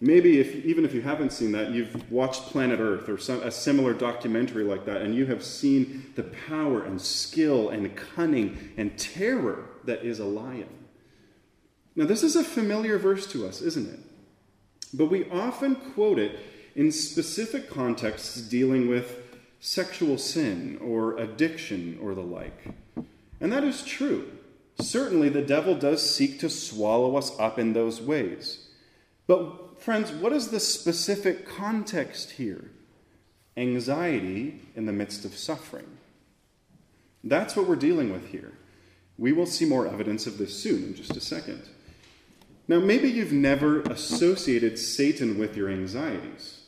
Maybe, 0.00 0.40
if, 0.40 0.54
even 0.64 0.84
if 0.84 0.92
you 0.92 1.02
haven't 1.02 1.32
seen 1.32 1.52
that, 1.52 1.70
you've 1.70 2.10
watched 2.10 2.42
Planet 2.42 2.80
Earth 2.80 3.08
or 3.08 3.16
some, 3.16 3.42
a 3.42 3.50
similar 3.50 3.94
documentary 3.94 4.64
like 4.64 4.84
that, 4.86 5.02
and 5.02 5.14
you 5.14 5.26
have 5.26 5.42
seen 5.42 6.12
the 6.16 6.24
power 6.24 6.82
and 6.84 7.00
skill 7.00 7.70
and 7.70 7.94
cunning 7.96 8.72
and 8.76 8.98
terror 8.98 9.66
that 9.84 10.04
is 10.04 10.18
a 10.18 10.24
lion. 10.24 10.68
Now, 11.96 12.06
this 12.06 12.22
is 12.22 12.34
a 12.34 12.42
familiar 12.44 12.98
verse 12.98 13.26
to 13.28 13.46
us, 13.46 13.62
isn't 13.62 13.88
it? 13.88 14.00
But 14.92 15.06
we 15.06 15.28
often 15.30 15.76
quote 15.76 16.18
it 16.18 16.38
in 16.74 16.90
specific 16.90 17.70
contexts 17.70 18.40
dealing 18.40 18.88
with 18.88 19.20
sexual 19.60 20.18
sin 20.18 20.78
or 20.82 21.16
addiction 21.16 21.98
or 22.02 22.14
the 22.14 22.20
like. 22.20 22.74
And 23.40 23.52
that 23.52 23.64
is 23.64 23.82
true. 23.82 24.30
Certainly, 24.80 25.30
the 25.30 25.42
devil 25.42 25.76
does 25.76 26.08
seek 26.08 26.40
to 26.40 26.50
swallow 26.50 27.16
us 27.16 27.38
up 27.38 27.58
in 27.58 27.72
those 27.72 28.00
ways. 28.00 28.68
But, 29.26 29.63
friends, 29.84 30.10
what 30.10 30.32
is 30.32 30.48
the 30.48 30.58
specific 30.58 31.46
context 31.46 32.30
here? 32.32 32.70
Anxiety 33.54 34.62
in 34.74 34.86
the 34.86 34.92
midst 34.92 35.26
of 35.26 35.36
suffering. 35.36 35.98
That's 37.22 37.54
what 37.54 37.68
we're 37.68 37.76
dealing 37.76 38.10
with 38.10 38.30
here. 38.30 38.54
We 39.18 39.32
will 39.32 39.44
see 39.44 39.66
more 39.66 39.86
evidence 39.86 40.26
of 40.26 40.38
this 40.38 40.58
soon 40.58 40.84
in 40.84 40.94
just 40.94 41.14
a 41.18 41.20
second. 41.20 41.64
Now, 42.66 42.80
maybe 42.80 43.10
you've 43.10 43.32
never 43.32 43.82
associated 43.82 44.78
Satan 44.78 45.38
with 45.38 45.54
your 45.54 45.68
anxieties, 45.68 46.62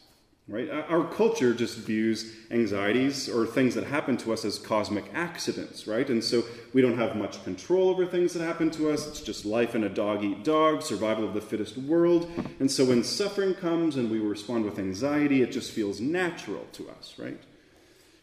right? 0.49 0.71
Our 0.71 1.05
culture 1.05 1.53
just 1.53 1.79
views 1.79 2.33
anxieties 2.53 3.29
or 3.29 3.47
things 3.47 3.75
that 3.75 3.85
happen 3.85 4.17
to 4.19 4.33
us 4.33 4.45
as 4.45 4.59
cosmic 4.59 5.05
accidents, 5.13 5.89
right? 5.89 6.09
And 6.09 6.23
so 6.23 6.45
we 6.73 6.81
don't 6.83 6.99
have 6.99 7.17
much 7.17 7.43
control 7.43 7.89
over 7.89 8.07
things 8.07 8.33
that 8.35 8.43
happen 8.45 8.71
to 8.73 8.91
us. 8.91 9.09
It's 9.09 9.21
just 9.21 9.45
life 9.45 9.75
in 9.75 9.83
a 9.83 9.89
dog 9.89 10.23
eat 10.23 10.45
dog, 10.45 10.83
survival 10.83 11.25
of 11.25 11.35
the 11.35 11.41
fittest 11.41 11.77
world. 11.77 12.31
And 12.61 12.71
so 12.71 12.85
when 12.85 13.03
suffering 13.03 13.55
comes 13.55 13.97
and 13.97 14.09
we 14.09 14.21
respond 14.21 14.65
with 14.65 14.79
anxiety, 14.79 15.43
it 15.43 15.51
just 15.51 15.73
feels 15.73 16.01
natural 16.01 16.67
to 16.75 16.89
us, 16.91 17.15
right? 17.19 17.41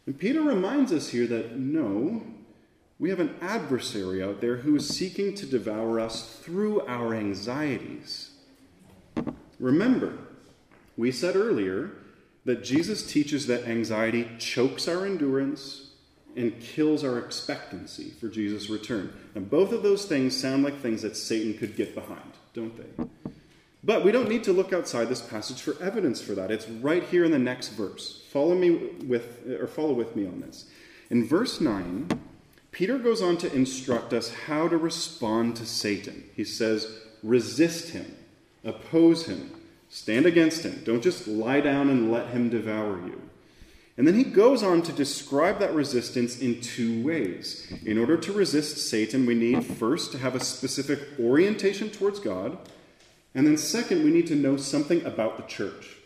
And 0.05 0.17
Peter 0.17 0.41
reminds 0.41 0.93
us 0.93 1.09
here 1.09 1.27
that 1.27 1.57
no, 1.57 2.23
we 2.99 3.09
have 3.09 3.19
an 3.19 3.35
adversary 3.41 4.23
out 4.23 4.39
there 4.39 4.57
who 4.57 4.77
is 4.77 4.87
seeking 4.87 5.35
to 5.35 5.45
devour 5.45 5.99
us 5.99 6.39
through 6.41 6.85
our 6.87 7.13
anxieties. 7.13 8.31
Remember, 9.59 10.17
we 10.95 11.11
said 11.11 11.35
earlier 11.35 11.91
that 12.45 12.63
Jesus 12.63 13.05
teaches 13.05 13.47
that 13.47 13.67
anxiety 13.67 14.27
chokes 14.37 14.87
our 14.87 15.05
endurance 15.05 15.91
and 16.35 16.59
kills 16.59 17.03
our 17.03 17.19
expectancy 17.19 18.09
for 18.09 18.27
Jesus' 18.27 18.69
return. 18.69 19.13
And 19.35 19.49
both 19.49 19.71
of 19.71 19.83
those 19.83 20.05
things 20.05 20.35
sound 20.35 20.63
like 20.63 20.79
things 20.79 21.03
that 21.03 21.15
Satan 21.15 21.57
could 21.57 21.75
get 21.75 21.93
behind, 21.93 22.31
don't 22.53 22.75
they? 22.75 23.05
But 23.83 24.03
we 24.03 24.11
don't 24.11 24.29
need 24.29 24.43
to 24.45 24.53
look 24.53 24.73
outside 24.73 25.09
this 25.09 25.21
passage 25.21 25.61
for 25.61 25.81
evidence 25.83 26.21
for 26.21 26.33
that. 26.35 26.51
It's 26.51 26.67
right 26.67 27.03
here 27.03 27.25
in 27.25 27.31
the 27.31 27.39
next 27.39 27.69
verse. 27.69 28.23
Follow 28.31 28.55
me 28.55 28.71
with 29.05 29.45
or 29.59 29.67
follow 29.67 29.93
with 29.93 30.15
me 30.15 30.25
on 30.25 30.41
this. 30.41 30.69
In 31.09 31.27
verse 31.27 31.61
9, 31.61 32.07
Peter 32.71 32.97
goes 32.97 33.21
on 33.21 33.37
to 33.37 33.53
instruct 33.53 34.13
us 34.13 34.33
how 34.47 34.67
to 34.67 34.77
respond 34.77 35.55
to 35.57 35.65
Satan. 35.65 36.23
He 36.35 36.43
says, 36.43 36.99
resist 37.21 37.89
him, 37.89 38.15
oppose 38.63 39.27
him, 39.27 39.51
stand 39.93 40.25
against 40.25 40.63
him. 40.63 40.81
Don't 40.83 41.03
just 41.03 41.27
lie 41.27 41.61
down 41.61 41.87
and 41.87 42.11
let 42.11 42.29
him 42.29 42.49
devour 42.49 42.97
you. 43.05 43.21
And 43.95 44.07
then 44.07 44.15
he 44.15 44.23
goes 44.23 44.63
on 44.63 44.81
to 44.81 44.91
describe 44.91 45.59
that 45.59 45.75
resistance 45.75 46.39
in 46.39 46.61
two 46.61 47.03
ways. 47.03 47.71
In 47.85 47.99
order 47.99 48.17
to 48.17 48.33
resist 48.33 48.89
Satan, 48.89 49.27
we 49.27 49.35
need 49.35 49.63
first 49.63 50.11
to 50.11 50.17
have 50.17 50.33
a 50.33 50.39
specific 50.39 50.99
orientation 51.19 51.91
towards 51.91 52.19
God, 52.19 52.57
and 53.35 53.45
then 53.45 53.55
second, 53.55 54.03
we 54.03 54.09
need 54.09 54.25
to 54.27 54.35
know 54.35 54.57
something 54.57 55.05
about 55.05 55.37
the 55.37 55.43
church. 55.43 55.97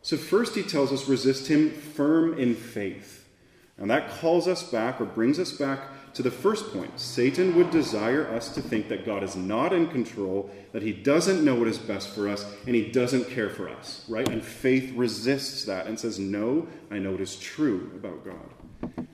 So, 0.00 0.16
first, 0.16 0.54
he 0.54 0.62
tells 0.62 0.90
us 0.90 1.06
resist 1.06 1.46
him 1.48 1.70
firm 1.70 2.38
in 2.38 2.54
faith. 2.54 3.28
And 3.76 3.90
that 3.90 4.10
calls 4.10 4.48
us 4.48 4.62
back 4.62 4.98
or 4.98 5.04
brings 5.04 5.38
us 5.38 5.52
back 5.52 5.80
to 6.14 6.22
the 6.22 6.30
first 6.30 6.72
point. 6.72 6.98
Satan 6.98 7.54
would 7.54 7.70
desire 7.70 8.26
us 8.28 8.52
to 8.54 8.60
think 8.60 8.88
that 8.88 9.06
God 9.06 9.22
is 9.22 9.36
not 9.36 9.72
in 9.72 9.88
control, 9.88 10.50
that 10.72 10.82
he 10.82 10.92
doesn't 10.92 11.44
know 11.44 11.54
what 11.54 11.68
is 11.68 11.78
best 11.78 12.10
for 12.10 12.28
us, 12.28 12.44
and 12.66 12.74
he 12.74 12.90
doesn't 12.90 13.30
care 13.30 13.50
for 13.50 13.68
us, 13.68 14.04
right? 14.08 14.28
And 14.28 14.44
faith 14.44 14.92
resists 14.96 15.64
that 15.64 15.86
and 15.86 15.98
says, 15.98 16.18
No, 16.18 16.66
I 16.90 16.98
know 16.98 17.12
what 17.12 17.20
is 17.20 17.36
true 17.36 17.90
about 17.94 18.24
God. 18.24 19.06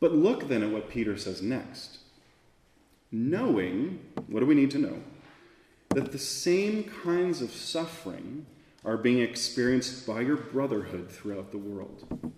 But 0.00 0.14
look 0.14 0.48
then 0.48 0.62
at 0.62 0.70
what 0.70 0.90
Peter 0.90 1.16
says 1.16 1.42
next. 1.42 1.98
Knowing, 3.12 4.00
what 4.26 4.40
do 4.40 4.46
we 4.46 4.54
need 4.54 4.70
to 4.72 4.78
know? 4.78 5.00
That 5.90 6.12
the 6.12 6.18
same 6.18 6.84
kinds 7.04 7.42
of 7.42 7.52
suffering 7.52 8.46
are 8.84 8.96
being 8.96 9.20
experienced 9.20 10.06
by 10.06 10.22
your 10.22 10.36
brotherhood 10.36 11.10
throughout 11.10 11.52
the 11.52 11.58
world. 11.58 12.32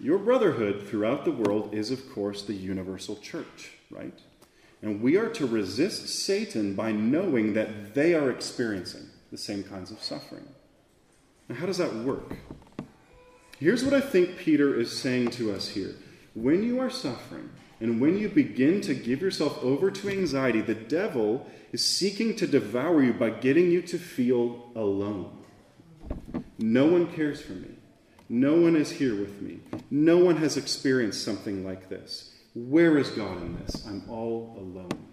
Your 0.00 0.18
brotherhood 0.18 0.86
throughout 0.88 1.24
the 1.24 1.30
world 1.30 1.72
is, 1.72 1.90
of 1.90 2.12
course, 2.12 2.42
the 2.42 2.54
universal 2.54 3.16
church, 3.16 3.72
right? 3.90 4.18
And 4.82 5.00
we 5.00 5.16
are 5.16 5.30
to 5.30 5.46
resist 5.46 6.08
Satan 6.08 6.74
by 6.74 6.92
knowing 6.92 7.54
that 7.54 7.94
they 7.94 8.14
are 8.14 8.30
experiencing 8.30 9.08
the 9.30 9.38
same 9.38 9.62
kinds 9.62 9.90
of 9.90 10.02
suffering. 10.02 10.46
Now, 11.48 11.56
how 11.56 11.66
does 11.66 11.78
that 11.78 11.94
work? 11.94 12.36
Here's 13.58 13.84
what 13.84 13.94
I 13.94 14.00
think 14.00 14.36
Peter 14.36 14.78
is 14.78 14.96
saying 14.96 15.30
to 15.32 15.52
us 15.52 15.68
here. 15.68 15.94
When 16.34 16.64
you 16.64 16.80
are 16.80 16.90
suffering, 16.90 17.50
and 17.80 18.00
when 18.00 18.18
you 18.18 18.28
begin 18.28 18.80
to 18.82 18.94
give 18.94 19.20
yourself 19.20 19.62
over 19.62 19.90
to 19.90 20.08
anxiety, 20.08 20.60
the 20.60 20.74
devil 20.74 21.46
is 21.72 21.84
seeking 21.84 22.36
to 22.36 22.46
devour 22.46 23.02
you 23.02 23.12
by 23.12 23.30
getting 23.30 23.70
you 23.70 23.82
to 23.82 23.98
feel 23.98 24.70
alone. 24.74 25.38
No 26.58 26.86
one 26.86 27.12
cares 27.12 27.40
for 27.40 27.52
me. 27.52 27.68
No 28.28 28.54
one 28.54 28.76
is 28.76 28.90
here 28.90 29.14
with 29.14 29.42
me. 29.42 29.60
No 29.90 30.18
one 30.18 30.36
has 30.36 30.56
experienced 30.56 31.22
something 31.24 31.64
like 31.64 31.88
this. 31.88 32.32
Where 32.54 32.96
is 32.98 33.10
God 33.10 33.42
in 33.42 33.58
this? 33.58 33.86
I'm 33.86 34.02
all 34.08 34.54
alone. 34.56 35.08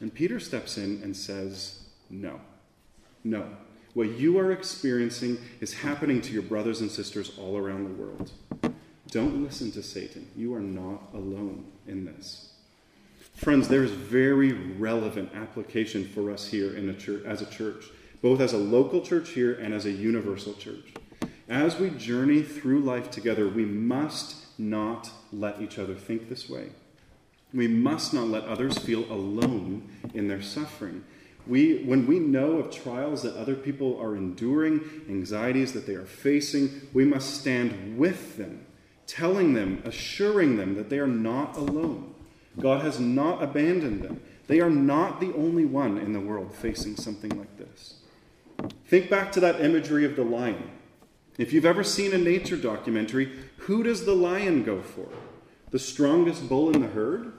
And 0.00 0.14
Peter 0.14 0.38
steps 0.38 0.78
in 0.78 1.00
and 1.02 1.16
says, 1.16 1.84
No. 2.08 2.40
No. 3.24 3.46
What 3.94 4.18
you 4.18 4.38
are 4.38 4.52
experiencing 4.52 5.38
is 5.60 5.74
happening 5.74 6.20
to 6.22 6.32
your 6.32 6.42
brothers 6.42 6.80
and 6.80 6.90
sisters 6.90 7.32
all 7.38 7.56
around 7.56 7.84
the 7.84 8.02
world. 8.02 8.30
Don't 9.10 9.42
listen 9.42 9.72
to 9.72 9.82
Satan. 9.82 10.28
You 10.36 10.54
are 10.54 10.60
not 10.60 11.02
alone 11.12 11.64
in 11.88 12.04
this. 12.04 12.52
Friends, 13.34 13.66
there 13.66 13.82
is 13.82 13.90
very 13.90 14.52
relevant 14.52 15.34
application 15.34 16.06
for 16.06 16.30
us 16.30 16.46
here 16.46 16.76
in 16.76 16.88
a 16.88 16.94
church, 16.94 17.24
as 17.24 17.42
a 17.42 17.46
church, 17.46 17.86
both 18.22 18.40
as 18.40 18.52
a 18.52 18.58
local 18.58 19.00
church 19.00 19.30
here 19.30 19.54
and 19.54 19.74
as 19.74 19.86
a 19.86 19.90
universal 19.90 20.54
church. 20.54 20.94
As 21.50 21.78
we 21.78 21.90
journey 21.90 22.42
through 22.42 22.80
life 22.80 23.10
together, 23.10 23.46
we 23.46 23.66
must 23.66 24.46
not 24.58 25.10
let 25.32 25.60
each 25.60 25.78
other 25.78 25.94
think 25.94 26.30
this 26.30 26.48
way. 26.48 26.70
We 27.52 27.68
must 27.68 28.14
not 28.14 28.28
let 28.28 28.44
others 28.44 28.78
feel 28.78 29.00
alone 29.12 29.86
in 30.14 30.28
their 30.28 30.40
suffering. 30.40 31.04
We, 31.46 31.82
when 31.82 32.06
we 32.06 32.18
know 32.18 32.58
of 32.58 32.70
trials 32.70 33.22
that 33.22 33.36
other 33.36 33.56
people 33.56 34.00
are 34.00 34.16
enduring, 34.16 34.80
anxieties 35.08 35.72
that 35.74 35.86
they 35.86 35.94
are 35.94 36.06
facing, 36.06 36.88
we 36.94 37.04
must 37.04 37.40
stand 37.40 37.98
with 37.98 38.38
them 38.38 38.64
telling 39.10 39.54
them, 39.54 39.82
assuring 39.84 40.56
them 40.56 40.76
that 40.76 40.88
they 40.88 41.00
are 41.00 41.06
not 41.06 41.56
alone. 41.56 42.14
God 42.60 42.82
has 42.82 43.00
not 43.00 43.42
abandoned 43.42 44.02
them. 44.02 44.20
They 44.46 44.60
are 44.60 44.70
not 44.70 45.20
the 45.20 45.34
only 45.34 45.64
one 45.64 45.98
in 45.98 46.12
the 46.12 46.20
world 46.20 46.54
facing 46.54 46.94
something 46.94 47.36
like 47.36 47.58
this. 47.58 47.94
Think 48.86 49.10
back 49.10 49.32
to 49.32 49.40
that 49.40 49.60
imagery 49.60 50.04
of 50.04 50.14
the 50.14 50.22
lion. 50.22 50.70
If 51.40 51.54
you've 51.54 51.64
ever 51.64 51.82
seen 51.82 52.12
a 52.12 52.18
nature 52.18 52.58
documentary, 52.58 53.32
who 53.60 53.82
does 53.82 54.04
the 54.04 54.14
lion 54.14 54.62
go 54.62 54.82
for? 54.82 55.08
The 55.70 55.78
strongest 55.78 56.50
bull 56.50 56.70
in 56.70 56.82
the 56.82 56.88
herd? 56.88 57.32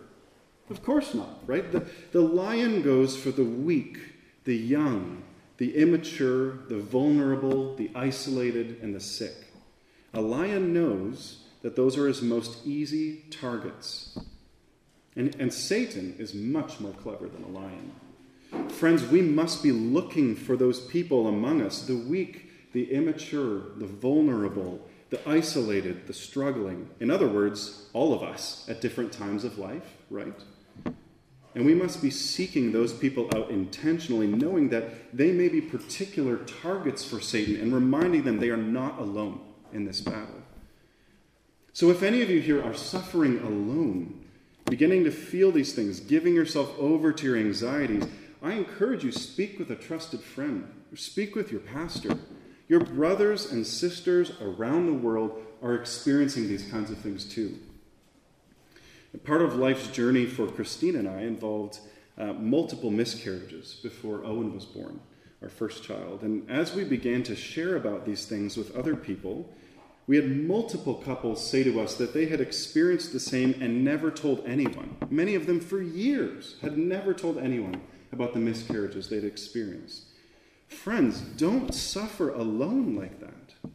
Of 0.72 0.82
course 0.82 1.14
not, 1.14 1.44
right? 1.46 1.72
The, 1.72 1.86
the 2.12 2.22
lion 2.22 2.82
goes 2.82 3.16
for 3.16 3.30
the 3.30 3.44
weak, 3.44 4.00
the 4.44 4.58
young, 4.58 5.22
the 5.58 5.76
immature, 5.78 6.54
the 6.68 6.80
vulnerable, 6.80 7.76
the 7.76 7.92
isolated, 7.94 8.80
and 8.82 8.96
the 8.96 9.00
sick. 9.00 9.36
A 10.16 10.22
lion 10.22 10.74
knows 10.74 11.44
that 11.62 11.76
those 11.76 11.96
are 11.96 12.08
his 12.08 12.24
most 12.24 12.66
easy 12.66 13.26
targets. 13.30 14.18
And, 15.16 15.36
and 15.38 15.54
Satan 15.54 16.16
is 16.18 16.34
much 16.34 16.80
more 16.80 16.94
clever 16.94 17.28
than 17.28 17.44
a 17.44 17.50
lion. 17.50 17.92
Friends, 18.70 19.06
we 19.06 19.22
must 19.22 19.62
be 19.62 19.72
looking 19.72 20.36
for 20.36 20.58
those 20.58 20.80
people 20.80 21.28
among 21.28 21.62
us 21.62 21.84
the 21.84 21.96
weak, 21.96 22.48
the 22.74 22.92
immature, 22.92 23.62
the 23.78 23.86
vulnerable, 23.86 24.88
the 25.10 25.30
isolated, 25.30 26.08
the 26.08 26.14
struggling. 26.14 26.90
In 27.00 27.12
other 27.12 27.28
words, 27.28 27.90
all 27.94 28.14
of 28.14 28.24
us 28.24 28.66
at 28.70 28.82
different 28.82 29.12
times 29.12 29.44
of 29.44 29.58
life, 29.58 29.98
right? 30.10 30.34
And 31.54 31.66
we 31.66 31.74
must 31.74 32.02
be 32.02 32.10
seeking 32.10 32.72
those 32.72 32.94
people 32.94 33.30
out 33.36 33.50
intentionally, 33.50 34.28
knowing 34.28 34.70
that 34.70 35.16
they 35.16 35.32
may 35.32 35.50
be 35.50 35.60
particular 35.60 36.38
targets 36.38 37.04
for 37.04 37.20
Satan 37.20 37.58
and 37.58 37.74
reminding 37.74 38.24
them 38.24 38.40
they 38.40 38.50
are 38.50 38.58
not 38.58 39.00
alone 39.00 39.42
in 39.74 39.86
this 39.86 40.00
battle. 40.00 40.42
So, 41.74 41.90
if 41.90 42.04
any 42.04 42.22
of 42.22 42.30
you 42.30 42.40
here 42.40 42.64
are 42.64 42.74
suffering 42.74 43.40
alone, 43.40 44.26
beginning 44.66 45.04
to 45.06 45.12
feel 45.12 45.52
these 45.52 45.74
things, 45.74 46.00
giving 46.00 46.34
yourself 46.34 46.74
over 46.80 47.12
to 47.12 47.26
your 47.26 47.38
anxieties, 47.38 48.06
I 48.42 48.54
encourage 48.54 49.04
you 49.04 49.12
speak 49.12 49.60
with 49.60 49.70
a 49.72 49.76
trusted 49.76 50.22
friend, 50.22 50.68
or 50.92 50.98
speak 50.98 51.36
with 51.36 51.52
your 51.52 51.62
pastor. 51.62 52.18
Your 52.72 52.80
brothers 52.80 53.52
and 53.52 53.68
sisters 53.68 54.32
around 54.40 54.86
the 54.86 54.94
world 54.94 55.44
are 55.62 55.76
experiencing 55.76 56.48
these 56.48 56.64
kinds 56.72 56.90
of 56.90 57.00
things 57.00 57.26
too. 57.26 57.60
part 59.26 59.42
of 59.42 59.58
life's 59.58 59.88
journey 59.88 60.26
for 60.26 60.48
Christine 60.48 60.96
and 60.96 61.06
I 61.06 61.24
involved 61.24 61.80
uh, 62.18 62.32
multiple 62.32 62.90
miscarriages 62.90 63.74
before 63.84 64.24
Owen 64.24 64.54
was 64.54 64.64
born, 64.64 65.02
our 65.42 65.50
first 65.50 65.84
child. 65.84 66.22
And 66.22 66.50
as 66.50 66.74
we 66.74 66.86
began 66.86 67.24
to 67.24 67.36
share 67.36 67.76
about 67.76 68.06
these 68.06 68.26
things 68.26 68.56
with 68.56 68.74
other 68.74 68.96
people, 68.96 69.54
we 70.08 70.16
had 70.16 70.32
multiple 70.32 70.96
couples 70.96 71.46
say 71.46 71.64
to 71.64 71.82
us 71.82 71.96
that 71.96 72.14
they 72.14 72.28
had 72.28 72.40
experienced 72.40 73.12
the 73.12 73.20
same 73.20 73.54
and 73.60 73.84
never 73.84 74.10
told 74.10 74.46
anyone. 74.46 74.96
Many 75.10 75.36
of 75.36 75.46
them, 75.46 75.60
for 75.60 75.82
years, 75.82 76.56
had 76.62 76.78
never 76.78 77.14
told 77.14 77.38
anyone 77.38 77.82
about 78.14 78.34
the 78.34 78.40
miscarriages 78.40 79.10
they'd 79.10 79.26
experienced. 79.26 80.04
Friends, 80.72 81.20
don't 81.20 81.76
suffer 81.76 82.30
alone 82.30 82.96
like 82.96 83.20
that. 83.20 83.70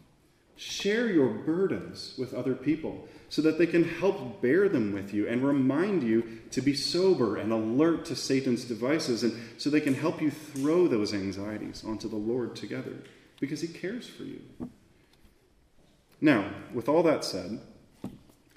Share 0.57 1.09
your 1.09 1.29
burdens 1.29 2.15
with 2.19 2.35
other 2.35 2.55
people 2.55 3.07
so 3.29 3.43
that 3.43 3.59
they 3.59 3.67
can 3.67 3.85
help 3.85 4.41
bear 4.41 4.69
them 4.69 4.93
with 4.93 5.13
you 5.13 5.29
and 5.29 5.47
remind 5.47 6.03
you 6.03 6.41
to 6.51 6.63
be 6.63 6.75
sober 6.75 7.37
and 7.37 7.53
alert 7.53 8.07
to 8.07 8.17
Satan's 8.17 8.65
devices, 8.65 9.23
and 9.23 9.35
so 9.59 9.69
they 9.69 9.81
can 9.81 9.95
help 9.95 10.23
you 10.23 10.31
throw 10.31 10.89
those 10.89 11.13
anxieties 11.13 11.85
onto 11.85 12.09
the 12.09 12.17
Lord 12.17 12.57
together 12.57 12.97
because 13.39 13.61
he 13.61 13.69
cares 13.69 14.09
for 14.09 14.25
you. 14.25 14.41
Now, 16.21 16.51
with 16.73 16.89
all 16.89 17.03
that 17.03 17.25
said, 17.25 17.61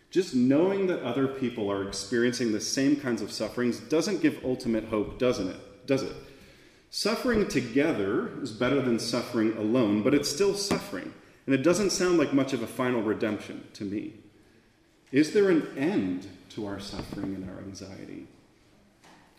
just 0.10 0.34
knowing 0.34 0.88
that 0.88 1.04
other 1.04 1.28
people 1.28 1.70
are 1.70 1.88
experiencing 1.88 2.52
the 2.52 2.62
same 2.62 2.96
kinds 2.96 3.22
of 3.22 3.32
sufferings 3.32 3.80
doesn't 3.80 4.22
give 4.22 4.44
ultimate 4.46 4.86
hope, 4.86 5.20
doesn't 5.20 5.50
it? 5.50 5.86
Does 5.86 6.04
it? 6.04 6.16
Suffering 6.92 7.48
together 7.48 8.32
is 8.42 8.52
better 8.52 8.82
than 8.82 9.00
suffering 9.00 9.56
alone, 9.58 10.02
but 10.02 10.14
it's 10.14 10.30
still 10.30 10.56
suffering. 10.56 11.14
And 11.46 11.54
it 11.54 11.64
doesn't 11.64 11.92
sound 11.92 12.18
like 12.18 12.34
much 12.34 12.54
of 12.54 12.62
a 12.62 12.68
final 12.68 13.02
redemption 13.02 13.68
to 13.74 13.84
me. 13.84 14.14
Is 15.12 15.34
there 15.34 15.50
an 15.50 15.68
end 15.78 16.28
to 16.50 16.66
our 16.66 16.80
suffering 16.80 17.36
and 17.36 17.50
our 17.50 17.60
anxiety? 17.60 18.28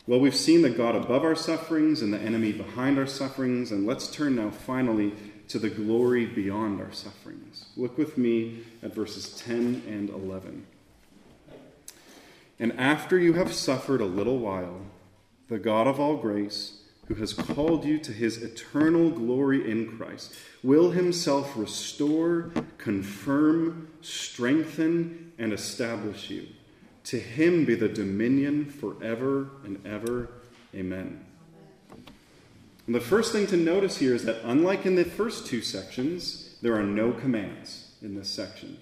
Well, 0.07 0.21
we've 0.21 0.35
seen 0.35 0.63
the 0.63 0.71
God 0.71 0.97
above 0.97 1.23
our 1.23 1.37
sufferings 1.37 2.03
and 2.03 2.13
the 2.13 2.19
enemy 2.19 2.53
behind 2.53 2.99
our 2.99 3.07
sufferings, 3.07 3.71
and 3.71 3.87
let's 3.87 4.11
turn 4.11 4.37
now 4.37 4.51
finally 4.51 5.13
to 5.49 5.59
the 5.59 5.71
glory 5.71 6.27
beyond 6.27 6.81
our 6.81 6.93
sufferings. 6.93 7.67
Look 7.77 7.99
with 7.99 8.17
me 8.17 8.65
at 8.83 8.95
verses 8.95 9.37
10 9.39 9.83
and 9.89 10.09
11. 10.09 10.67
And 12.59 12.73
after 12.79 13.19
you 13.19 13.35
have 13.35 13.53
suffered 13.53 14.01
a 14.01 14.07
little 14.07 14.39
while, 14.39 14.81
the 15.49 15.59
God 15.59 15.87
of 15.87 15.99
all 15.99 16.17
grace, 16.17 16.80
who 17.11 17.17
has 17.17 17.33
called 17.33 17.85
you 17.85 17.99
to 17.99 18.13
his 18.13 18.41
eternal 18.41 19.11
glory 19.11 19.69
in 19.69 19.99
Christ, 19.99 20.33
will 20.63 20.93
himself 20.93 21.57
restore, 21.57 22.53
confirm, 22.79 23.89
strengthen, 24.01 25.33
and 25.37 25.53
establish 25.53 26.31
you. 26.31 26.47
To 27.05 27.19
him 27.19 27.65
be 27.65 27.75
the 27.75 27.89
dominion 27.89 28.65
forever 28.65 29.49
and 29.65 29.85
ever. 29.85 30.29
Amen. 30.73 31.25
And 32.87 32.95
the 32.95 33.01
first 33.01 33.33
thing 33.33 33.49
to 33.49 33.57
notice 33.57 33.97
here 33.97 34.15
is 34.15 34.25
that, 34.27 34.45
unlike 34.45 34.87
in 34.87 34.95
the 34.95 35.05
first 35.05 35.49
two 35.49 35.63
sections, 35.63 36.55
there 36.63 36.77
are 36.77 36.85
no 36.85 37.11
commands 37.11 37.91
in 38.03 38.15
this 38.15 38.29
section. 38.29 38.79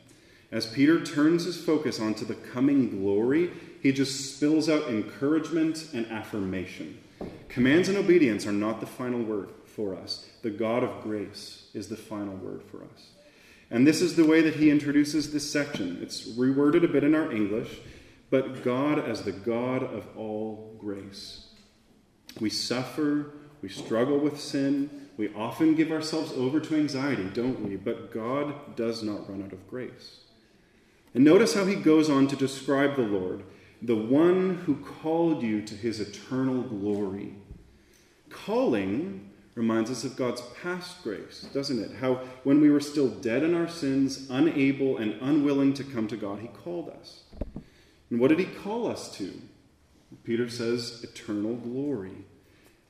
As 0.53 0.67
Peter 0.67 1.03
turns 1.03 1.47
his 1.47 1.59
focus 1.59 1.99
onto 1.99 2.27
the 2.27 2.35
coming 2.35 2.91
glory, 2.91 3.53
he 3.83 3.91
just 3.91 4.37
spills 4.37 4.69
out 4.69 4.91
encouragement 4.91 5.87
and 5.95 6.05
affirmation. 6.09 6.99
Commands 7.49 7.89
and 7.89 7.97
obedience 7.97 8.47
are 8.47 8.53
not 8.53 8.81
the 8.81 8.87
final 8.87 9.23
word 9.23 9.51
for 9.65 9.95
us. 9.95 10.29
The 10.43 10.51
God 10.51 10.83
of 10.83 11.03
grace 11.03 11.69
is 11.75 11.89
the 11.89 11.97
final 11.97 12.35
word 12.37 12.63
for 12.63 12.79
us. 12.85 13.09
And 13.71 13.87
this 13.87 14.01
is 14.01 14.17
the 14.17 14.27
way 14.27 14.41
that 14.43 14.57
he 14.57 14.71
introduces 14.71 15.33
this 15.33 15.51
section. 15.51 15.99
It's 16.03 16.29
reworded 16.29 16.85
a 16.85 16.89
bit 16.89 17.05
in 17.05 17.15
our 17.15 17.31
English, 17.33 17.79
but 18.31 18.65
God 18.65 18.99
as 18.99 19.23
the 19.23 19.33
God 19.33 19.83
of 19.83 20.07
all 20.17 20.77
grace. 20.81 21.47
We 22.41 22.51
suffer 22.51 23.33
we 23.63 23.69
struggle 23.69 24.19
with 24.19 24.41
sin. 24.41 25.09
We 25.17 25.35
often 25.35 25.75
give 25.75 25.91
ourselves 25.91 26.33
over 26.33 26.61
to 26.61 26.77
anxiety, 26.77 27.25
don't 27.25 27.61
we? 27.69 27.77
But 27.77 28.13
God 28.13 28.77
does 28.77 29.03
not 29.03 29.29
run 29.29 29.43
out 29.43 29.53
of 29.53 29.69
grace. 29.69 30.21
And 31.15 31.25
notice 31.25 31.55
how 31.55 31.65
he 31.65 31.75
goes 31.75 32.09
on 32.09 32.29
to 32.29 32.37
describe 32.37 32.95
the 32.95 33.03
Lord, 33.03 33.43
the 33.83 33.97
one 33.97 34.57
who 34.67 34.77
called 34.77 35.43
you 35.43 35.63
to 35.63 35.75
his 35.75 36.01
eternal 36.01 36.63
glory. 36.63 37.35
Calling 38.29 39.31
reminds 39.55 39.91
us 39.91 40.05
of 40.05 40.17
God's 40.17 40.43
past 40.63 41.03
grace, 41.03 41.47
doesn't 41.53 41.83
it? 41.83 41.97
How 41.97 42.17
when 42.45 42.61
we 42.61 42.71
were 42.71 42.81
still 42.81 43.09
dead 43.09 43.43
in 43.43 43.55
our 43.55 43.69
sins, 43.69 44.29
unable 44.31 44.99
and 44.99 45.21
unwilling 45.21 45.75
to 45.75 45.85
come 45.85 46.07
to 46.09 46.17
God, 46.17 46.41
he 46.41 46.49
called 46.49 46.91
us. 46.91 47.23
And 48.11 48.21
what 48.21 48.29
did 48.29 48.39
he 48.39 48.47
call 48.47 48.87
us 48.87 49.17
to? 49.19 49.33
Peter 50.25 50.49
says, 50.49 51.05
eternal 51.05 51.57
glory. 51.57 52.25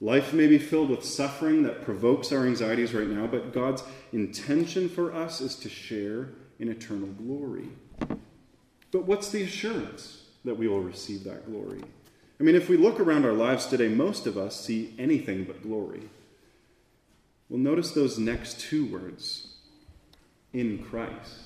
Life 0.00 0.32
may 0.32 0.46
be 0.46 0.58
filled 0.58 0.90
with 0.90 1.04
suffering 1.04 1.64
that 1.64 1.84
provokes 1.84 2.30
our 2.30 2.46
anxieties 2.46 2.94
right 2.94 3.08
now, 3.08 3.26
but 3.26 3.52
God's 3.52 3.82
intention 4.12 4.88
for 4.88 5.12
us 5.12 5.40
is 5.40 5.56
to 5.56 5.68
share 5.68 6.28
in 6.60 6.68
eternal 6.68 7.08
glory. 7.08 7.68
But 8.92 9.04
what's 9.06 9.30
the 9.30 9.42
assurance 9.42 10.27
that 10.44 10.56
we 10.56 10.68
will 10.68 10.80
receive 10.80 11.24
that 11.24 11.46
glory? 11.50 11.82
I 12.40 12.44
mean, 12.44 12.54
if 12.54 12.68
we 12.68 12.76
look 12.76 13.00
around 13.00 13.24
our 13.24 13.32
lives 13.32 13.66
today, 13.66 13.88
most 13.88 14.26
of 14.26 14.38
us 14.38 14.60
see 14.60 14.94
anything 14.98 15.44
but 15.44 15.62
glory. 15.62 16.02
Well, 17.48 17.58
notice 17.58 17.90
those 17.90 18.18
next 18.18 18.60
two 18.60 18.86
words 18.86 19.54
in 20.52 20.84
Christ. 20.84 21.44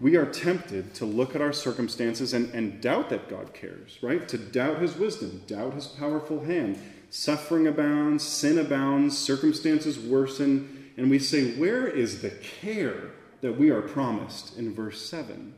We 0.00 0.16
are 0.16 0.26
tempted 0.26 0.94
to 0.94 1.06
look 1.06 1.34
at 1.34 1.40
our 1.40 1.52
circumstances 1.52 2.34
and, 2.34 2.52
and 2.52 2.80
doubt 2.80 3.08
that 3.10 3.28
God 3.28 3.54
cares, 3.54 3.98
right? 4.02 4.28
To 4.28 4.36
doubt 4.36 4.82
his 4.82 4.96
wisdom, 4.96 5.42
doubt 5.46 5.74
his 5.74 5.86
powerful 5.86 6.44
hand. 6.44 6.78
Suffering 7.08 7.66
abounds, 7.66 8.24
sin 8.24 8.58
abounds, 8.58 9.16
circumstances 9.16 9.98
worsen, 9.98 10.92
and 10.96 11.08
we 11.08 11.18
say, 11.18 11.54
Where 11.54 11.86
is 11.86 12.20
the 12.20 12.30
care 12.30 13.12
that 13.42 13.56
we 13.56 13.70
are 13.70 13.82
promised 13.82 14.58
in 14.58 14.74
verse 14.74 15.08
7? 15.08 15.54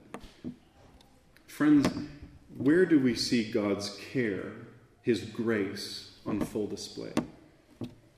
Friends, 1.58 1.88
where 2.56 2.86
do 2.86 3.00
we 3.00 3.16
see 3.16 3.50
God's 3.50 3.98
care, 4.12 4.52
his 5.02 5.22
grace 5.22 6.12
on 6.24 6.38
full 6.38 6.68
display? 6.68 7.10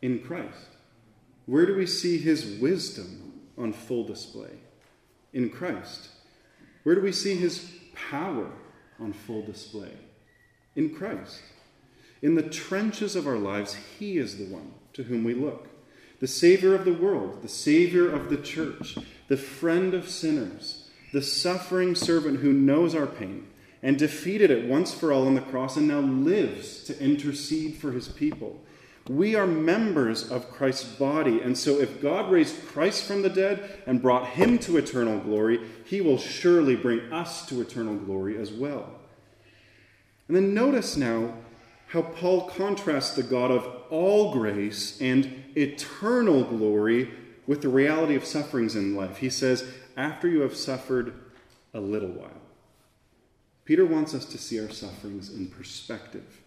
In 0.03 0.18
Christ. 0.18 0.68
Where 1.46 1.64
do 1.64 1.74
we 1.74 1.87
see 1.87 2.18
his 2.18 2.61
wisdom 2.61 3.40
on 3.57 3.72
full 3.72 4.05
display? 4.05 4.50
In 5.33 5.48
Christ. 5.48 6.11
Where 6.83 6.94
do 6.94 7.00
we 7.00 7.12
see 7.12 7.35
his 7.35 7.72
power 7.94 8.53
on 8.98 9.14
full 9.14 9.40
display? 9.40 9.94
In 10.76 10.94
Christ. 10.94 11.40
In 12.20 12.35
the 12.35 12.42
trenches 12.42 13.16
of 13.16 13.26
our 13.26 13.38
lives, 13.38 13.74
he 13.98 14.18
is 14.18 14.37
the 14.37 14.53
one 14.53 14.74
to 14.92 15.05
whom 15.05 15.24
we 15.24 15.33
look. 15.33 15.66
The 16.18 16.29
Savior 16.29 16.74
of 16.74 16.85
the 16.85 16.92
world, 16.92 17.40
the 17.40 17.48
Savior 17.48 18.11
of 18.11 18.29
the 18.29 18.37
church, 18.37 18.98
the 19.29 19.38
friend 19.38 19.94
of 19.94 20.11
sinners, 20.11 20.80
the 21.12 21.23
suffering 21.23 21.94
servant 21.94 22.40
who 22.40 22.53
knows 22.53 22.94
our 22.94 23.07
pain, 23.07 23.46
and 23.83 23.99
defeated 23.99 24.51
it 24.51 24.68
once 24.68 24.92
for 24.92 25.12
all 25.12 25.27
on 25.27 25.35
the 25.35 25.40
cross 25.40 25.77
and 25.77 25.88
now 25.88 26.01
lives 26.01 26.85
to 26.85 27.03
intercede 27.03 27.75
for 27.77 27.92
his 27.92 28.09
people. 28.09 28.61
We 29.09 29.35
are 29.35 29.46
members 29.46 30.31
of 30.31 30.51
Christ's 30.53 30.85
body, 30.85 31.40
and 31.40 31.57
so 31.57 31.81
if 31.81 32.03
God 32.03 32.31
raised 32.31 32.66
Christ 32.68 33.05
from 33.05 33.23
the 33.23 33.31
dead 33.31 33.83
and 33.87 34.03
brought 34.03 34.29
him 34.29 34.59
to 34.61 34.77
eternal 34.77 35.18
glory, 35.18 35.61
he 35.85 36.01
will 36.01 36.18
surely 36.18 36.77
bring 36.77 37.12
us 37.12 37.46
to 37.46 37.61
eternal 37.61 37.96
glory 37.96 38.38
as 38.38 38.53
well. 38.53 38.88
And 40.29 40.37
then 40.37 40.55
notice 40.55 40.96
now 40.96 41.35
how 41.88 42.03
Paul 42.03 42.49
contrasts 42.51 43.16
the 43.16 43.25
God 43.25 43.51
of 43.51 43.66
all 43.90 44.33
grace 44.33 45.01
and 45.01 45.42
eternal 45.57 46.44
glory 46.44 47.11
with 47.49 47.62
the 47.62 47.68
reality 47.68 48.14
of 48.14 48.25
sufferings 48.25 48.77
in 48.77 48.94
life. 48.94 49.16
He 49.16 49.31
says, 49.31 49.66
after 50.00 50.28
you 50.28 50.40
have 50.40 50.56
suffered 50.56 51.12
a 51.74 51.80
little 51.80 52.08
while. 52.08 52.40
Peter 53.64 53.84
wants 53.84 54.14
us 54.14 54.24
to 54.24 54.38
see 54.38 54.58
our 54.58 54.70
sufferings 54.70 55.32
in 55.32 55.46
perspective. 55.46 56.40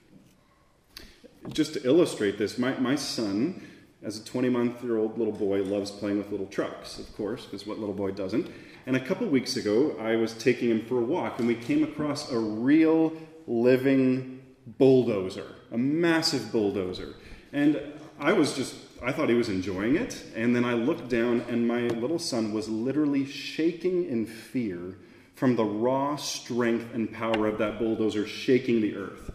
Just 1.49 1.73
to 1.73 1.85
illustrate 1.85 2.37
this, 2.37 2.57
my, 2.57 2.77
my 2.79 2.95
son, 2.95 3.61
as 4.01 4.19
a 4.19 4.25
20 4.25 4.49
month 4.49 4.83
year 4.83 4.97
old 4.97 5.17
little 5.17 5.33
boy, 5.33 5.61
loves 5.61 5.91
playing 5.91 6.17
with 6.17 6.31
little 6.31 6.47
trucks, 6.47 6.97
of 6.97 7.15
course, 7.15 7.45
because 7.45 7.67
what 7.67 7.79
little 7.79 7.95
boy 7.95 8.11
doesn't? 8.11 8.49
And 8.85 8.95
a 8.95 8.99
couple 8.99 9.27
weeks 9.27 9.55
ago, 9.55 9.95
I 9.99 10.15
was 10.15 10.33
taking 10.33 10.69
him 10.69 10.85
for 10.85 10.97
a 10.97 11.03
walk, 11.03 11.39
and 11.39 11.47
we 11.47 11.55
came 11.55 11.83
across 11.83 12.31
a 12.31 12.37
real 12.37 13.13
living 13.47 14.41
bulldozer, 14.77 15.55
a 15.71 15.77
massive 15.77 16.51
bulldozer. 16.51 17.15
And 17.53 17.79
I 18.19 18.33
was 18.33 18.55
just, 18.55 18.75
I 19.03 19.11
thought 19.11 19.29
he 19.29 19.35
was 19.35 19.49
enjoying 19.49 19.95
it. 19.95 20.23
And 20.35 20.55
then 20.55 20.63
I 20.63 20.73
looked 20.73 21.09
down, 21.09 21.41
and 21.49 21.67
my 21.67 21.81
little 21.81 22.19
son 22.19 22.53
was 22.53 22.69
literally 22.69 23.25
shaking 23.25 24.05
in 24.09 24.25
fear 24.25 24.97
from 25.35 25.55
the 25.55 25.65
raw 25.65 26.15
strength 26.15 26.93
and 26.93 27.11
power 27.11 27.47
of 27.47 27.57
that 27.57 27.79
bulldozer 27.79 28.25
shaking 28.25 28.81
the 28.81 28.95
earth. 28.95 29.31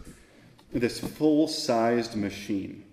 This 0.71 0.99
full 0.99 1.47
sized 1.47 2.15
machine. 2.15 2.85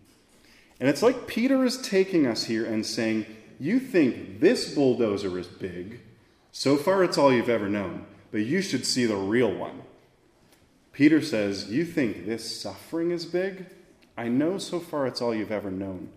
And 0.79 0.89
it's 0.89 1.03
like 1.03 1.27
Peter 1.27 1.65
is 1.65 1.81
taking 1.81 2.27
us 2.27 2.45
here 2.45 2.65
and 2.65 2.85
saying, 2.85 3.27
You 3.59 3.81
think 3.81 4.41
this 4.41 4.75
bulldozer 4.75 5.39
is 5.39 5.47
big. 5.47 6.01
So 6.53 6.77
far, 6.77 7.05
it's 7.05 7.19
all 7.19 7.33
you've 7.33 7.49
ever 7.49 7.69
known, 7.69 8.07
but 8.31 8.39
you 8.39 8.61
should 8.61 8.87
see 8.87 9.07
the 9.07 9.17
real 9.17 9.53
one. 9.53 9.83
Peter 10.93 11.21
says, 11.21 11.71
You 11.71 11.85
think 11.85 12.27
this 12.27 12.61
suffering 12.61 13.11
is 13.11 13.25
big? 13.25 13.67
I 14.17 14.29
know 14.29 14.59
so 14.59 14.81
far 14.81 15.07
it's 15.07 15.21
all 15.21 15.35
you've 15.35 15.53
ever 15.53 15.71
known, 15.71 16.11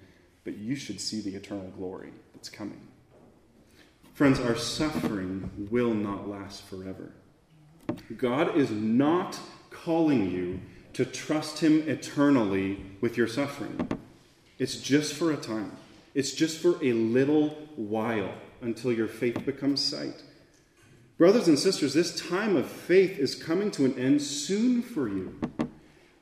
but 0.50 0.58
you 0.58 0.76
should 0.76 1.00
see 1.00 1.22
the 1.22 1.36
eternal 1.36 1.72
glory 1.78 2.10
that's 2.34 2.50
coming. 2.50 2.82
Friends, 4.16 4.40
our 4.40 4.56
suffering 4.56 5.68
will 5.70 5.94
not 5.94 6.28
last 6.28 6.64
forever. 6.64 7.12
God 8.18 8.58
is 8.58 8.72
not 8.72 9.40
calling 9.70 10.32
you 10.32 10.60
to 10.94 11.06
trust 11.06 11.60
Him 11.60 11.88
eternally 11.88 12.84
with 13.00 13.16
your 13.16 13.28
suffering. 13.28 13.92
It's 14.58 14.78
just 14.78 15.14
for 15.14 15.32
a 15.32 15.38
time, 15.38 15.72
it's 16.16 16.32
just 16.32 16.58
for 16.58 16.84
a 16.84 16.94
little 16.94 17.50
while 17.76 18.34
until 18.62 18.92
your 18.92 19.08
faith 19.08 19.46
becomes 19.46 19.80
sight. 19.80 20.24
Brothers 21.20 21.48
and 21.48 21.60
sisters, 21.60 21.94
this 21.94 22.20
time 22.28 22.56
of 22.56 22.66
faith 22.68 23.20
is 23.20 23.36
coming 23.36 23.70
to 23.70 23.86
an 23.86 24.00
end 24.00 24.24
soon 24.24 24.82
for 24.82 25.08
you. 25.08 25.40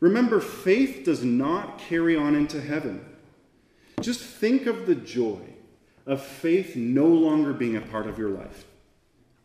Remember, 0.01 0.41
faith 0.41 1.05
does 1.05 1.23
not 1.23 1.79
carry 1.79 2.17
on 2.17 2.35
into 2.35 2.59
heaven. 2.59 3.05
Just 4.01 4.21
think 4.21 4.67
of 4.67 4.85
the 4.85 4.95
joy 4.95 5.41
of 6.05 6.21
faith 6.21 6.75
no 6.75 7.05
longer 7.05 7.51
being 7.51 7.75
a 7.75 7.81
part 7.81 8.07
of 8.07 8.17
your 8.17 8.29
life. 8.29 8.65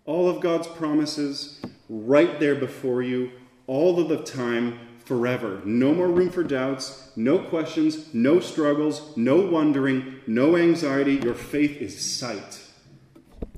All 0.05 0.29
of 0.29 0.43
God's 0.43 0.67
promises 0.67 1.61
right 1.89 2.39
there 2.39 2.55
before 2.55 3.03
you, 3.03 3.31
all 3.67 3.99
of 3.99 4.09
the 4.09 4.23
time, 4.23 4.79
forever. 5.05 5.61
No 5.65 5.95
more 5.95 6.09
room 6.09 6.31
for 6.31 6.45
doubts, 6.45 7.11
no 7.17 7.39
questions, 7.39 8.13
no 8.15 8.41
struggles, 8.41 9.17
no 9.17 9.37
wondering, 9.37 10.21
no 10.27 10.57
anxiety. 10.57 11.15
Your 11.15 11.35
faith 11.35 11.81
is 11.81 11.99
sight. 11.99 12.61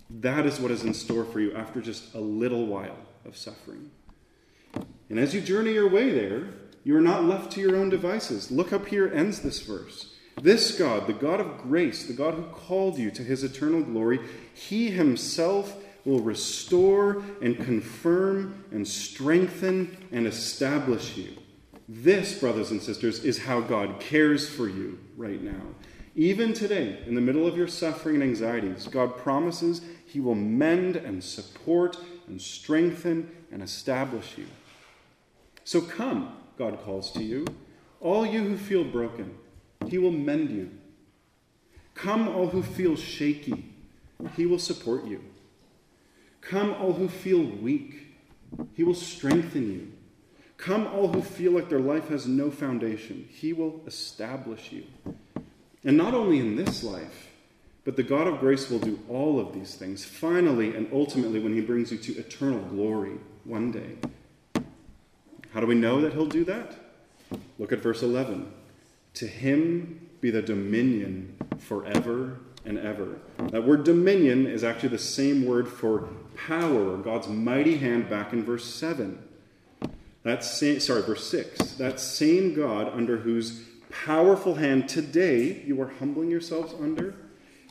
That 0.09 0.47
is 0.47 0.61
what 0.61 0.71
is 0.71 0.85
in 0.85 0.95
store 0.95 1.25
for 1.25 1.41
you 1.41 1.55
after 1.55 1.81
just 1.81 2.15
a 2.15 2.21
little 2.21 2.67
while 2.67 2.97
of 3.25 3.37
suffering. 3.37 3.91
And 5.11 5.19
as 5.19 5.35
you 5.35 5.41
journey 5.41 5.73
your 5.73 5.89
way 5.89 6.11
there, 6.11 6.49
you 6.85 6.97
are 6.97 7.03
not 7.03 7.25
left 7.25 7.53
to 7.53 7.61
your 7.61 7.77
own 7.77 7.91
devices. 7.91 8.51
Look 8.51 8.71
how 8.71 8.79
Peter 8.79 9.13
ends 9.13 9.41
this 9.41 9.61
verse. 9.63 10.14
This 10.41 10.77
God, 10.77 11.07
the 11.07 11.13
God 11.13 11.41
of 11.41 11.59
grace, 11.59 12.07
the 12.07 12.13
God 12.13 12.35
who 12.35 12.43
called 12.45 12.99
you 12.99 13.11
to 13.13 13.23
his 13.23 13.45
eternal 13.45 13.83
glory, 13.83 14.21
he 14.53 14.91
himself 14.91 15.77
will 16.05 16.21
restore 16.21 17.23
and 17.41 17.57
confirm 17.57 18.65
and 18.71 18.87
strengthen 18.87 19.97
and 20.13 20.27
establish 20.27 21.17
you. 21.17 21.33
This, 21.89 22.39
brothers 22.39 22.71
and 22.71 22.83
sisters, 22.83 23.25
is 23.25 23.45
how 23.45 23.61
God 23.61 24.01
cares 24.01 24.49
for 24.49 24.69
you 24.69 24.99
right 25.17 25.43
now. 25.43 25.63
Even 26.17 26.53
today, 26.53 27.03
in 27.07 27.15
the 27.15 27.21
middle 27.21 27.47
of 27.47 27.57
your 27.57 27.69
suffering 27.69 28.17
and 28.17 28.25
anxieties, 28.25 28.87
God 28.87 29.17
promises 29.17 29.83
he 30.07 30.21
will 30.21 30.35
mend 30.35 30.97
and 30.97 31.23
support 31.23 31.97
and 32.27 32.41
strengthen 32.41 33.31
and 33.51 33.63
establish 33.63 34.39
you. 34.39 34.47
So 35.65 35.81
come, 35.81 36.37
God 36.57 36.79
calls 36.85 37.11
to 37.13 37.23
you, 37.23 37.47
all 38.01 38.25
you 38.25 38.43
who 38.43 38.57
feel 38.57 38.85
broken 38.85 39.37
he 39.89 39.99
will 39.99 40.11
mend 40.11 40.51
you. 40.51 40.71
Come, 41.95 42.29
all 42.29 42.49
who 42.49 42.63
feel 42.63 42.97
shaky, 42.97 43.73
He 44.37 44.47
will 44.47 44.59
support 44.59 45.05
you. 45.05 45.23
Come, 46.41 46.75
all 46.75 46.93
who 46.93 47.09
feel 47.09 47.43
weak, 47.43 48.17
He 48.75 48.83
will 48.83 48.95
strengthen 48.95 49.73
you. 49.73 49.93
Come, 50.57 50.87
all 50.89 51.09
who 51.09 51.23
feel 51.23 51.53
like 51.53 51.69
their 51.69 51.81
life 51.81 52.09
has 52.09 52.27
no 52.27 52.51
foundation, 52.51 53.29
He 53.31 53.53
will 53.53 53.81
establish 53.87 54.73
you. 54.73 54.85
And 55.85 55.97
not 55.97 56.15
only 56.15 56.39
in 56.39 56.57
this 56.57 56.83
life, 56.83 57.31
but 57.85 57.97
the 57.97 58.03
God 58.03 58.27
of 58.27 58.41
grace 58.41 58.71
will 58.71 58.79
do 58.79 58.99
all 59.11 59.39
of 59.39 59.53
these 59.53 59.75
things 59.75 60.05
finally 60.05 60.75
and 60.75 60.89
ultimately 60.93 61.39
when 61.39 61.55
He 61.55 61.61
brings 61.61 61.93
you 61.93 61.99
to 61.99 62.13
eternal 62.19 62.61
glory 62.61 63.19
one 63.45 63.71
day. 63.71 63.97
How 65.53 65.61
do 65.61 65.67
we 65.67 65.75
know 65.75 66.01
that 66.01 66.15
He'll 66.15 66.27
do 66.27 66.45
that? 66.47 66.75
Look 67.59 67.73
at 67.73 67.81
verse 67.81 68.03
11. 68.03 68.51
To 69.15 69.27
him 69.27 70.09
be 70.21 70.31
the 70.31 70.43
dominion 70.43 71.37
forever 71.59 72.39
and 72.65 72.79
ever. 72.79 73.19
That 73.51 73.65
word 73.65 73.85
dominion 73.85 74.47
is 74.47 74.65
actually 74.65 74.89
the 74.91 74.99
same 74.99 75.45
word 75.47 75.69
for 75.69 76.09
power, 76.37 76.97
God's 76.97 77.29
mighty 77.29 77.77
hand 77.77 78.09
back 78.09 78.33
in 78.33 78.43
verse 78.43 78.65
7. 78.65 79.23
That 80.23 80.43
same, 80.43 80.81
sorry, 80.81 81.03
verse 81.03 81.29
6. 81.29 81.73
That 81.73 82.01
same 82.01 82.55
God 82.55 82.89
under 82.89 83.19
whose 83.19 83.63
powerful 83.91 84.55
hand 84.55 84.89
today 84.89 85.63
you 85.67 85.81
are 85.81 85.89
humbling 85.89 86.31
yourselves 86.31 86.75
under, 86.81 87.15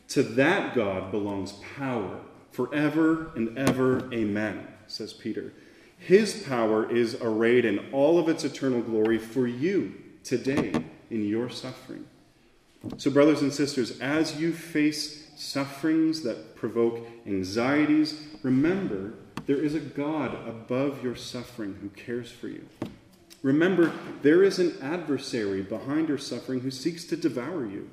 to 0.10 0.24
that 0.24 0.76
God 0.76 1.12
belongs 1.12 1.54
power 1.76 2.20
forever 2.52 3.32
and 3.36 3.58
ever. 3.58 4.14
Amen, 4.14 4.68
says 4.88 5.12
Peter. 5.12 5.52
His 5.98 6.44
power 6.44 6.90
is 6.90 7.16
arrayed 7.16 7.66
in 7.66 7.92
all 7.92 8.20
of 8.20 8.30
its 8.30 8.44
eternal 8.44 8.82
glory 8.82 9.18
for 9.18 9.48
you 9.48 9.96
today 10.24 10.74
in 11.14 11.28
your 11.28 11.50
suffering. 11.50 12.06
So, 12.98 13.12
brothers 13.12 13.42
and 13.42 13.54
sisters, 13.54 14.00
as 14.02 14.40
you 14.42 14.52
face 14.52 15.30
sufferings 15.38 16.24
that 16.24 16.56
provoke 16.56 17.08
anxieties, 17.26 18.22
remember 18.42 19.14
there 19.46 19.62
is 19.62 19.76
a 19.76 19.80
God 19.80 20.34
above 20.48 21.04
your 21.04 21.16
suffering 21.16 21.78
who 21.82 21.90
cares 21.90 22.32
for 22.32 22.48
you. 22.48 22.66
Remember, 23.42 23.92
there 24.22 24.44
is 24.44 24.58
an 24.60 24.76
adversary 24.82 25.62
behind 25.62 26.08
your 26.08 26.18
suffering 26.18 26.62
who 26.62 26.72
seeks 26.72 27.04
to 27.06 27.18
devour 27.18 27.66
you. 27.66 27.90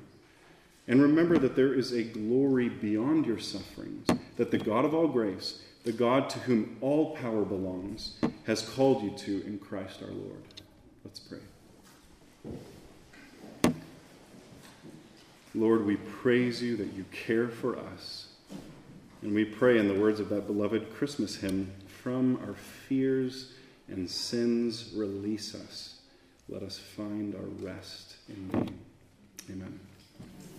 And 0.87 1.01
remember 1.01 1.37
that 1.37 1.55
there 1.55 1.73
is 1.73 1.91
a 1.91 2.03
glory 2.03 2.69
beyond 2.69 3.25
your 3.25 3.39
sufferings, 3.39 4.07
that 4.37 4.51
the 4.51 4.57
God 4.57 4.83
of 4.83 4.93
all 4.93 5.07
grace, 5.07 5.61
the 5.83 5.91
God 5.91 6.29
to 6.31 6.39
whom 6.39 6.77
all 6.81 7.15
power 7.15 7.43
belongs, 7.43 8.17
has 8.45 8.61
called 8.61 9.03
you 9.03 9.11
to 9.11 9.45
in 9.45 9.59
Christ 9.59 10.01
our 10.01 10.11
Lord. 10.11 10.41
Let's 11.03 11.19
pray. 11.19 11.39
Lord, 15.53 15.85
we 15.85 15.97
praise 15.97 16.61
you 16.61 16.77
that 16.77 16.93
you 16.93 17.05
care 17.11 17.47
for 17.49 17.77
us. 17.77 18.27
And 19.21 19.35
we 19.35 19.45
pray 19.45 19.77
in 19.77 19.87
the 19.87 19.99
words 19.99 20.19
of 20.19 20.29
that 20.29 20.47
beloved 20.47 20.93
Christmas 20.95 21.35
hymn 21.35 21.71
from 22.01 22.37
our 22.47 22.55
fears 22.55 23.53
and 23.87 24.09
sins, 24.09 24.91
release 24.95 25.53
us. 25.53 25.99
Let 26.49 26.63
us 26.63 26.77
find 26.77 27.35
our 27.35 27.41
rest 27.41 28.15
in 28.29 28.47
thee. 28.47 28.73
Amen. 29.51 29.90